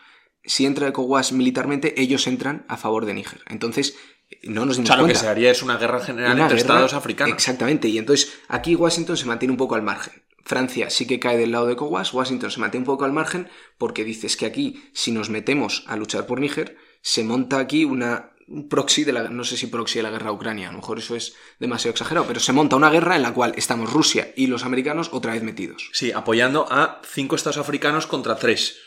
si 0.44 0.66
entra 0.66 0.88
ECOWAS 0.88 1.32
militarmente, 1.32 2.00
ellos 2.00 2.26
entran 2.26 2.64
a 2.68 2.76
favor 2.76 3.04
de 3.06 3.14
Níger. 3.14 3.42
Entonces, 3.48 3.96
no 4.42 4.66
nos 4.66 4.76
o 4.78 4.82
dimos 4.82 4.88
sea, 4.88 4.96
lo 4.96 5.06
que 5.06 5.14
se 5.14 5.28
haría 5.28 5.50
es 5.50 5.62
una 5.62 5.76
guerra 5.76 6.00
general 6.00 6.32
Una 6.34 6.42
entre 6.44 6.56
guerra- 6.58 6.72
estados 6.74 6.94
africanos. 6.94 7.34
Exactamente, 7.34 7.88
y 7.88 7.98
entonces 7.98 8.32
aquí 8.48 8.74
Washington 8.74 9.16
se 9.16 9.26
mantiene 9.26 9.52
un 9.52 9.58
poco 9.58 9.74
al 9.76 9.82
margen. 9.82 10.24
Francia 10.44 10.90
sí 10.90 11.06
que 11.08 11.18
cae 11.18 11.36
del 11.38 11.50
lado 11.52 11.66
de 11.66 11.72
ECOWAS, 11.72 12.12
Washington 12.14 12.50
se 12.52 12.60
mantiene 12.60 12.82
un 12.82 12.86
poco 12.86 13.04
al 13.04 13.12
margen 13.12 13.48
porque 13.78 14.04
dices 14.04 14.36
que 14.36 14.46
aquí, 14.46 14.84
si 14.92 15.10
nos 15.10 15.30
metemos 15.30 15.84
a 15.88 15.96
luchar 15.96 16.26
por 16.26 16.40
Níger, 16.40 16.76
se 17.02 17.24
monta 17.24 17.58
aquí 17.58 17.84
una 17.84 18.30
un 18.48 18.68
proxy 18.68 19.04
de 19.04 19.12
la, 19.12 19.28
no 19.28 19.44
sé 19.44 19.56
si 19.56 19.66
proxy 19.66 19.98
de 19.98 20.04
la 20.04 20.10
guerra 20.10 20.30
a 20.30 20.32
Ucrania, 20.32 20.68
a 20.68 20.72
lo 20.72 20.78
mejor 20.78 20.98
eso 20.98 21.16
es 21.16 21.34
demasiado 21.58 21.92
exagerado, 21.92 22.26
pero 22.26 22.40
se 22.40 22.52
monta 22.52 22.76
una 22.76 22.90
guerra 22.90 23.16
en 23.16 23.22
la 23.22 23.34
cual 23.34 23.54
estamos 23.56 23.92
Rusia 23.92 24.32
y 24.36 24.46
los 24.46 24.64
americanos 24.64 25.10
otra 25.12 25.32
vez 25.32 25.42
metidos. 25.42 25.90
Sí, 25.92 26.12
apoyando 26.12 26.66
a 26.70 27.00
cinco 27.04 27.36
estados 27.36 27.58
africanos 27.58 28.06
contra 28.06 28.36
tres. 28.36 28.78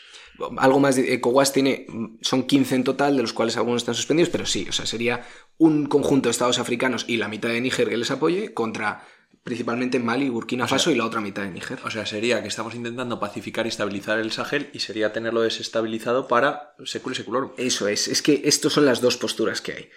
Algo 0.56 0.80
más 0.80 0.96
de 0.96 1.12
ECOWAS 1.14 1.52
tiene, 1.52 1.86
son 2.22 2.44
15 2.44 2.74
en 2.76 2.84
total, 2.84 3.16
de 3.16 3.22
los 3.22 3.34
cuales 3.34 3.58
algunos 3.58 3.82
están 3.82 3.94
suspendidos, 3.94 4.30
pero 4.30 4.46
sí, 4.46 4.66
o 4.68 4.72
sea, 4.72 4.86
sería 4.86 5.26
un 5.58 5.86
conjunto 5.86 6.28
de 6.28 6.30
estados 6.30 6.58
africanos 6.58 7.04
y 7.06 7.18
la 7.18 7.28
mitad 7.28 7.50
de 7.50 7.60
Níger 7.60 7.90
que 7.90 7.98
les 7.98 8.10
apoye 8.10 8.54
contra 8.54 9.06
principalmente 9.42 9.98
Mali, 9.98 10.28
Burkina 10.28 10.68
Faso 10.68 10.90
y 10.90 10.94
la 10.94 11.04
otra 11.06 11.20
mitad 11.20 11.42
de 11.42 11.50
Níger. 11.50 11.78
O 11.84 11.90
sea, 11.90 12.06
sería 12.06 12.42
que 12.42 12.48
estamos 12.48 12.74
intentando 12.74 13.18
pacificar 13.20 13.66
y 13.66 13.70
estabilizar 13.70 14.18
el 14.18 14.32
Sahel 14.32 14.70
y 14.72 14.80
sería 14.80 15.12
tenerlo 15.12 15.40
desestabilizado 15.42 16.28
para 16.28 16.74
secul 16.84 17.12
y 17.12 17.16
seculorum. 17.16 17.52
Eso 17.56 17.88
es, 17.88 18.08
es 18.08 18.22
que 18.22 18.42
estas 18.44 18.72
son 18.72 18.86
las 18.86 19.00
dos 19.00 19.16
posturas 19.16 19.60
que 19.60 19.72
hay. 19.72 19.88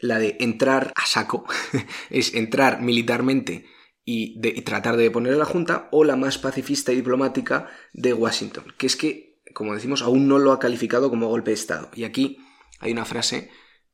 La 0.00 0.18
de 0.18 0.36
entrar 0.40 0.92
a 0.94 1.06
saco, 1.06 1.46
es 2.10 2.34
entrar 2.34 2.80
militarmente 2.82 3.66
y, 4.04 4.38
de- 4.40 4.50
y 4.56 4.62
tratar 4.62 4.96
de 4.96 5.04
deponer 5.04 5.34
a 5.34 5.38
la 5.38 5.44
Junta, 5.44 5.88
o 5.90 6.04
la 6.04 6.16
más 6.16 6.38
pacifista 6.38 6.92
y 6.92 6.96
diplomática 6.96 7.68
de 7.92 8.12
Washington, 8.12 8.64
que 8.78 8.86
es 8.86 8.96
que, 8.96 9.40
como 9.54 9.74
decimos, 9.74 10.02
aún 10.02 10.28
no 10.28 10.38
lo 10.38 10.52
ha 10.52 10.58
calificado 10.58 11.10
como 11.10 11.28
golpe 11.28 11.50
de 11.50 11.54
Estado. 11.56 11.90
Y 11.94 12.04
aquí 12.04 12.38
hay 12.80 12.92
una 12.92 13.04
frase 13.04 13.50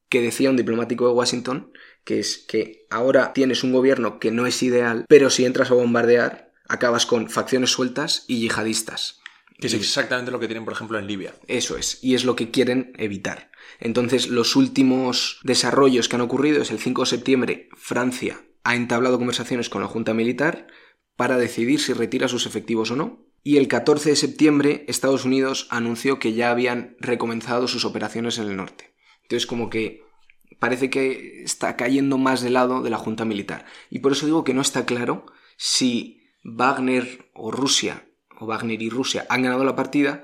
que 0.08 0.20
decía 0.20 0.50
un 0.50 0.56
diplomático 0.56 1.06
de 1.06 1.14
Washington, 1.14 1.72
que 2.04 2.18
es 2.18 2.38
que 2.38 2.86
ahora 2.90 3.32
tienes 3.32 3.64
un 3.64 3.72
gobierno 3.72 4.18
que 4.18 4.30
no 4.30 4.46
es 4.46 4.62
ideal, 4.62 5.04
pero 5.08 5.30
si 5.30 5.44
entras 5.44 5.70
a 5.70 5.74
bombardear, 5.74 6.52
acabas 6.68 7.06
con 7.06 7.30
facciones 7.30 7.70
sueltas 7.70 8.24
y 8.28 8.40
yihadistas. 8.40 9.20
Que 9.58 9.68
es 9.68 9.74
exactamente 9.74 10.32
lo 10.32 10.40
que 10.40 10.48
tienen, 10.48 10.64
por 10.64 10.74
ejemplo, 10.74 10.98
en 10.98 11.06
Libia. 11.06 11.34
Eso 11.46 11.76
es, 11.76 12.02
y 12.02 12.16
es 12.16 12.24
lo 12.24 12.34
que 12.34 12.50
quieren 12.50 12.92
evitar. 12.98 13.52
Entonces, 13.78 14.28
los 14.28 14.56
últimos 14.56 15.38
desarrollos 15.44 16.08
que 16.08 16.16
han 16.16 16.22
ocurrido 16.22 16.62
es 16.62 16.72
el 16.72 16.80
5 16.80 17.02
de 17.02 17.06
septiembre, 17.06 17.68
Francia 17.76 18.42
ha 18.64 18.74
entablado 18.74 19.18
conversaciones 19.18 19.68
con 19.68 19.82
la 19.82 19.88
Junta 19.88 20.14
Militar 20.14 20.66
para 21.16 21.36
decidir 21.36 21.80
si 21.80 21.92
retira 21.92 22.28
sus 22.28 22.46
efectivos 22.46 22.90
o 22.90 22.96
no. 22.96 23.24
Y 23.44 23.56
el 23.56 23.68
14 23.68 24.10
de 24.10 24.16
septiembre, 24.16 24.84
Estados 24.88 25.24
Unidos 25.24 25.66
anunció 25.70 26.18
que 26.18 26.32
ya 26.32 26.50
habían 26.50 26.96
recomenzado 27.00 27.66
sus 27.66 27.84
operaciones 27.84 28.38
en 28.38 28.48
el 28.48 28.56
norte. 28.56 28.94
Entonces, 29.22 29.46
como 29.46 29.68
que 29.68 30.02
parece 30.62 30.90
que 30.90 31.42
está 31.42 31.74
cayendo 31.74 32.18
más 32.18 32.40
del 32.40 32.52
lado 32.52 32.82
de 32.82 32.90
la 32.90 32.96
Junta 32.96 33.24
Militar. 33.24 33.64
Y 33.90 33.98
por 33.98 34.12
eso 34.12 34.26
digo 34.26 34.44
que 34.44 34.54
no 34.54 34.60
está 34.60 34.86
claro 34.86 35.26
si 35.56 36.22
Wagner 36.44 37.32
o 37.34 37.50
Rusia, 37.50 38.06
o 38.38 38.46
Wagner 38.46 38.80
y 38.80 38.88
Rusia, 38.88 39.26
han 39.28 39.42
ganado 39.42 39.64
la 39.64 39.74
partida 39.74 40.22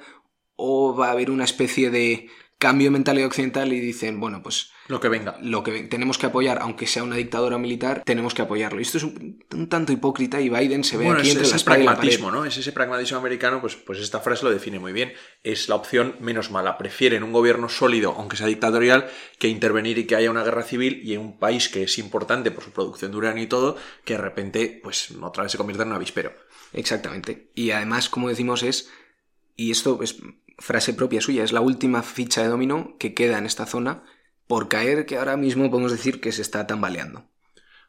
o 0.55 0.95
va 0.95 1.09
a 1.09 1.11
haber 1.11 1.33
una 1.33 1.43
especie 1.43 1.91
de 1.91 2.29
cambio 2.59 2.87
de 2.87 2.91
mentalidad 2.91 3.29
occidental 3.29 3.73
y 3.73 3.79
dicen, 3.79 4.19
bueno, 4.19 4.43
pues 4.43 4.73
Lo 4.89 4.99
que 4.99 5.09
venga. 5.09 5.39
lo 5.41 5.63
que 5.63 5.85
tenemos 5.85 6.19
que 6.19 6.27
apoyar, 6.27 6.59
aunque 6.61 6.89
sea 6.89 7.05
una 7.05 7.15
dictadura 7.15 7.57
militar, 7.57 8.03
tenemos 8.05 8.35
que 8.35 8.43
apoyarlo. 8.43 8.81
Y 8.81 8.83
esto 8.83 8.99
es 8.99 9.05
un, 9.05 9.45
un 9.53 9.69
tanto 9.69 9.93
hipócrita 9.93 10.41
y 10.41 10.49
Biden 10.49 10.83
se 10.83 10.97
ve 10.97 11.05
Bueno, 11.05 11.21
aquí 11.21 11.29
es 11.29 11.35
entre 11.37 11.47
ese 11.49 11.59
la 11.59 11.65
pragmatismo, 11.65 12.31
¿no? 12.33 12.45
Es 12.45 12.57
ese 12.57 12.73
pragmatismo 12.73 13.19
americano, 13.19 13.61
pues, 13.61 13.77
pues 13.77 14.01
esta 14.01 14.19
frase 14.21 14.45
lo 14.45 14.51
define 14.51 14.81
muy 14.81 14.93
bien. 14.93 15.13
Es 15.45 15.69
la 15.69 15.77
opción 15.77 16.17
menos 16.21 16.51
mala. 16.51 16.79
Prefieren 16.79 17.23
un 17.23 17.33
gobierno 17.33 17.69
sólido, 17.69 18.15
aunque 18.19 18.37
sea 18.37 18.49
dictatorial, 18.49 19.09
que 19.39 19.47
intervenir 19.47 19.99
y 19.99 20.07
que 20.07 20.17
haya 20.17 20.31
una 20.31 20.43
guerra 20.43 20.65
civil 20.65 21.01
y 21.05 21.15
en 21.15 21.21
un 21.21 21.39
país 21.39 21.69
que 21.69 21.85
es 21.85 21.97
importante 21.99 22.51
por 22.51 22.65
su 22.65 22.73
producción 22.73 23.13
de 23.13 23.17
uranio 23.19 23.45
y 23.45 23.47
todo, 23.47 23.77
que 24.05 24.15
de 24.15 24.21
repente, 24.21 24.81
pues 24.83 25.13
otra 25.23 25.45
vez 25.45 25.53
se 25.53 25.59
convierta 25.59 25.85
en 25.85 25.91
un 25.91 25.95
avispero. 25.95 26.33
Exactamente. 26.73 27.51
Y 27.55 27.71
además, 27.71 28.09
como 28.09 28.29
decimos, 28.29 28.65
es, 28.65 28.91
y 29.55 29.71
esto 29.71 30.01
es 30.03 30.17
frase 30.59 30.93
propia 30.95 31.21
suya, 31.21 31.45
es 31.45 31.53
la 31.53 31.61
última 31.61 32.03
ficha 32.03 32.43
de 32.43 32.49
dominó 32.49 32.97
que 32.99 33.15
queda 33.15 33.39
en 33.39 33.47
esta 33.47 33.67
zona 33.67 34.03
por 34.47 34.69
caer, 34.69 35.07
que 35.07 35.17
ahora 35.19 35.37
mismo 35.37 35.71
podemos 35.71 35.93
decir 35.93 36.21
que 36.21 36.33
se 36.33 36.43
está 36.43 36.67
tambaleando. 36.67 37.29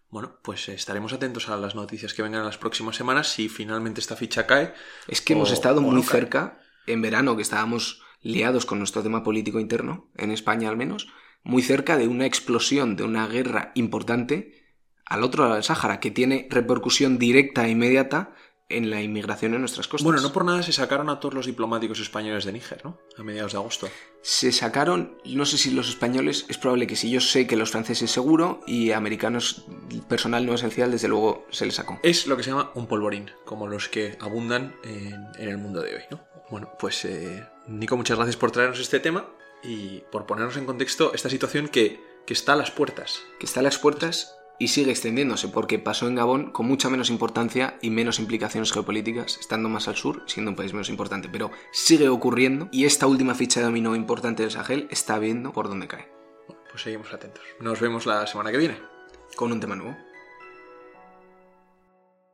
Bueno, 0.10 0.40
pues 0.44 0.70
estaremos 0.70 1.14
atentos 1.14 1.50
a 1.50 1.58
las 1.58 1.76
noticias 1.76 2.14
que 2.14 2.24
vengan 2.24 2.42
en 2.42 2.46
las 2.48 2.58
próximas 2.58 2.96
semanas 2.96 3.28
si 3.32 3.48
finalmente 3.48 4.00
esta 4.02 4.16
ficha 4.16 4.48
cae. 4.48 4.74
Es 5.08 5.22
que 5.22 5.34
O- 5.34 5.38
hemos 5.38 5.52
estado 5.52 5.82
muy 5.82 5.96
no 5.96 6.04
cerca, 6.04 6.60
en 6.88 7.02
verano, 7.02 7.36
que 7.36 7.44
estábamos 7.44 8.02
liados 8.22 8.66
con 8.66 8.80
nuestro 8.80 9.04
tema 9.04 9.24
político 9.24 9.60
interno, 9.60 10.10
en 10.16 10.32
España 10.32 10.68
al 10.70 10.78
menos, 10.78 11.08
muy 11.44 11.62
cerca 11.62 11.96
de 11.98 12.08
una 12.08 12.26
explosión, 12.26 12.96
de 12.96 13.04
una 13.04 13.28
guerra 13.28 13.72
importante 13.76 14.76
al 15.06 15.24
otro 15.24 15.44
lado 15.44 15.56
del 15.56 15.64
Sáhara, 15.64 16.00
que 16.00 16.12
tiene 16.12 16.48
repercusión 16.50 17.18
directa 17.18 17.66
e 17.66 17.72
inmediata 17.72 18.34
en 18.70 18.90
la 18.90 19.02
inmigración 19.02 19.54
en 19.54 19.62
nuestras 19.62 19.88
costas. 19.88 20.06
Bueno, 20.06 20.22
no 20.22 20.32
por 20.32 20.46
nada 20.46 20.64
se 20.64 20.72
sacaron 20.72 21.10
a 21.10 21.20
todos 21.20 21.34
los 21.34 21.46
diplomáticos 21.46 22.00
españoles 22.00 22.46
de 22.46 22.54
Níger, 22.54 22.86
¿no? 22.86 22.98
A 23.18 23.24
mediados 23.24 23.54
de 23.54 23.58
agosto. 23.58 23.90
Se 24.22 24.52
sacaron, 24.52 25.18
no 25.26 25.46
sé 25.46 25.58
si 25.58 25.72
los 25.72 25.90
españoles, 25.90 26.46
es 26.50 26.58
probable 26.58 26.88
que 26.88 26.96
sí, 26.96 27.10
yo 27.10 27.20
sé 27.20 27.48
que 27.48 27.56
los 27.56 27.72
franceses 27.72 28.12
seguro 28.12 28.62
y 28.68 28.92
americanos, 28.92 29.66
personal 30.08 30.46
no 30.46 30.54
esencial, 30.54 30.92
desde 30.92 31.08
luego 31.08 31.46
se 31.50 31.66
les 31.66 31.76
sacó. 31.76 32.00
Es 32.04 32.28
lo 32.28 32.38
que 32.38 32.44
se 32.44 32.52
llama 32.52 32.72
un 32.76 32.88
polvorín, 32.88 33.32
como 33.46 33.68
los 33.68 33.90
que 33.90 34.18
abundan 34.22 34.76
en, 34.84 35.28
en 35.38 35.50
el 35.50 35.58
mundo 35.58 35.82
de 35.82 35.96
hoy, 35.96 36.04
¿no? 36.12 36.22
Bueno, 36.50 36.72
pues 36.80 37.06
eh, 37.06 37.48
Nico, 37.68 37.98
muchas 37.98 38.18
gracias 38.18 38.38
por 38.38 38.52
traernos 38.52 38.80
este 38.80 39.00
tema 39.00 39.26
y 39.64 40.00
por 40.12 40.26
ponernos 40.26 40.58
en 40.58 40.66
contexto 40.66 41.14
esta 41.14 41.30
situación 41.30 41.68
que, 41.68 42.00
que 42.26 42.34
está 42.34 42.54
a 42.54 42.56
las 42.56 42.72
puertas. 42.72 43.22
que 43.40 43.46
está 43.46 43.60
a 43.60 43.64
las 43.64 43.78
puertas 43.78 44.39
y 44.60 44.68
sigue 44.68 44.92
extendiéndose 44.92 45.48
porque 45.48 45.80
pasó 45.80 46.08
en 46.08 46.16
Gabón 46.16 46.52
con 46.52 46.68
mucha 46.68 46.90
menos 46.90 47.10
importancia 47.10 47.78
y 47.82 47.90
menos 47.90 48.20
implicaciones 48.20 48.72
geopolíticas, 48.72 49.38
estando 49.40 49.70
más 49.70 49.88
al 49.88 49.96
sur, 49.96 50.24
siendo 50.28 50.52
un 50.52 50.58
país 50.58 50.74
menos 50.74 50.90
importante, 50.90 51.30
pero 51.30 51.52
sigue 51.72 52.10
ocurriendo 52.10 52.70
y 52.72 52.86
esta 52.86 53.08
última 53.08 53.34
ficha 53.34 53.62
de 53.62 53.66
dominó 53.66 53.96
importante 53.96 54.44
del 54.44 54.52
Sahel 54.52 54.88
está 54.92 55.18
viendo 55.20 55.54
por 55.54 55.70
dónde 55.70 55.88
cae, 55.88 56.10
Bueno, 56.48 56.62
pues 56.70 56.84
seguimos 56.84 57.14
atentos. 57.14 57.44
Nos 57.60 57.80
vemos 57.80 58.06
la 58.06 58.28
semana 58.28 58.52
que 58.52 58.58
viene. 58.58 58.78
con 59.36 59.52
un 59.52 59.60
tema 59.60 59.76
nuevo. 59.76 59.96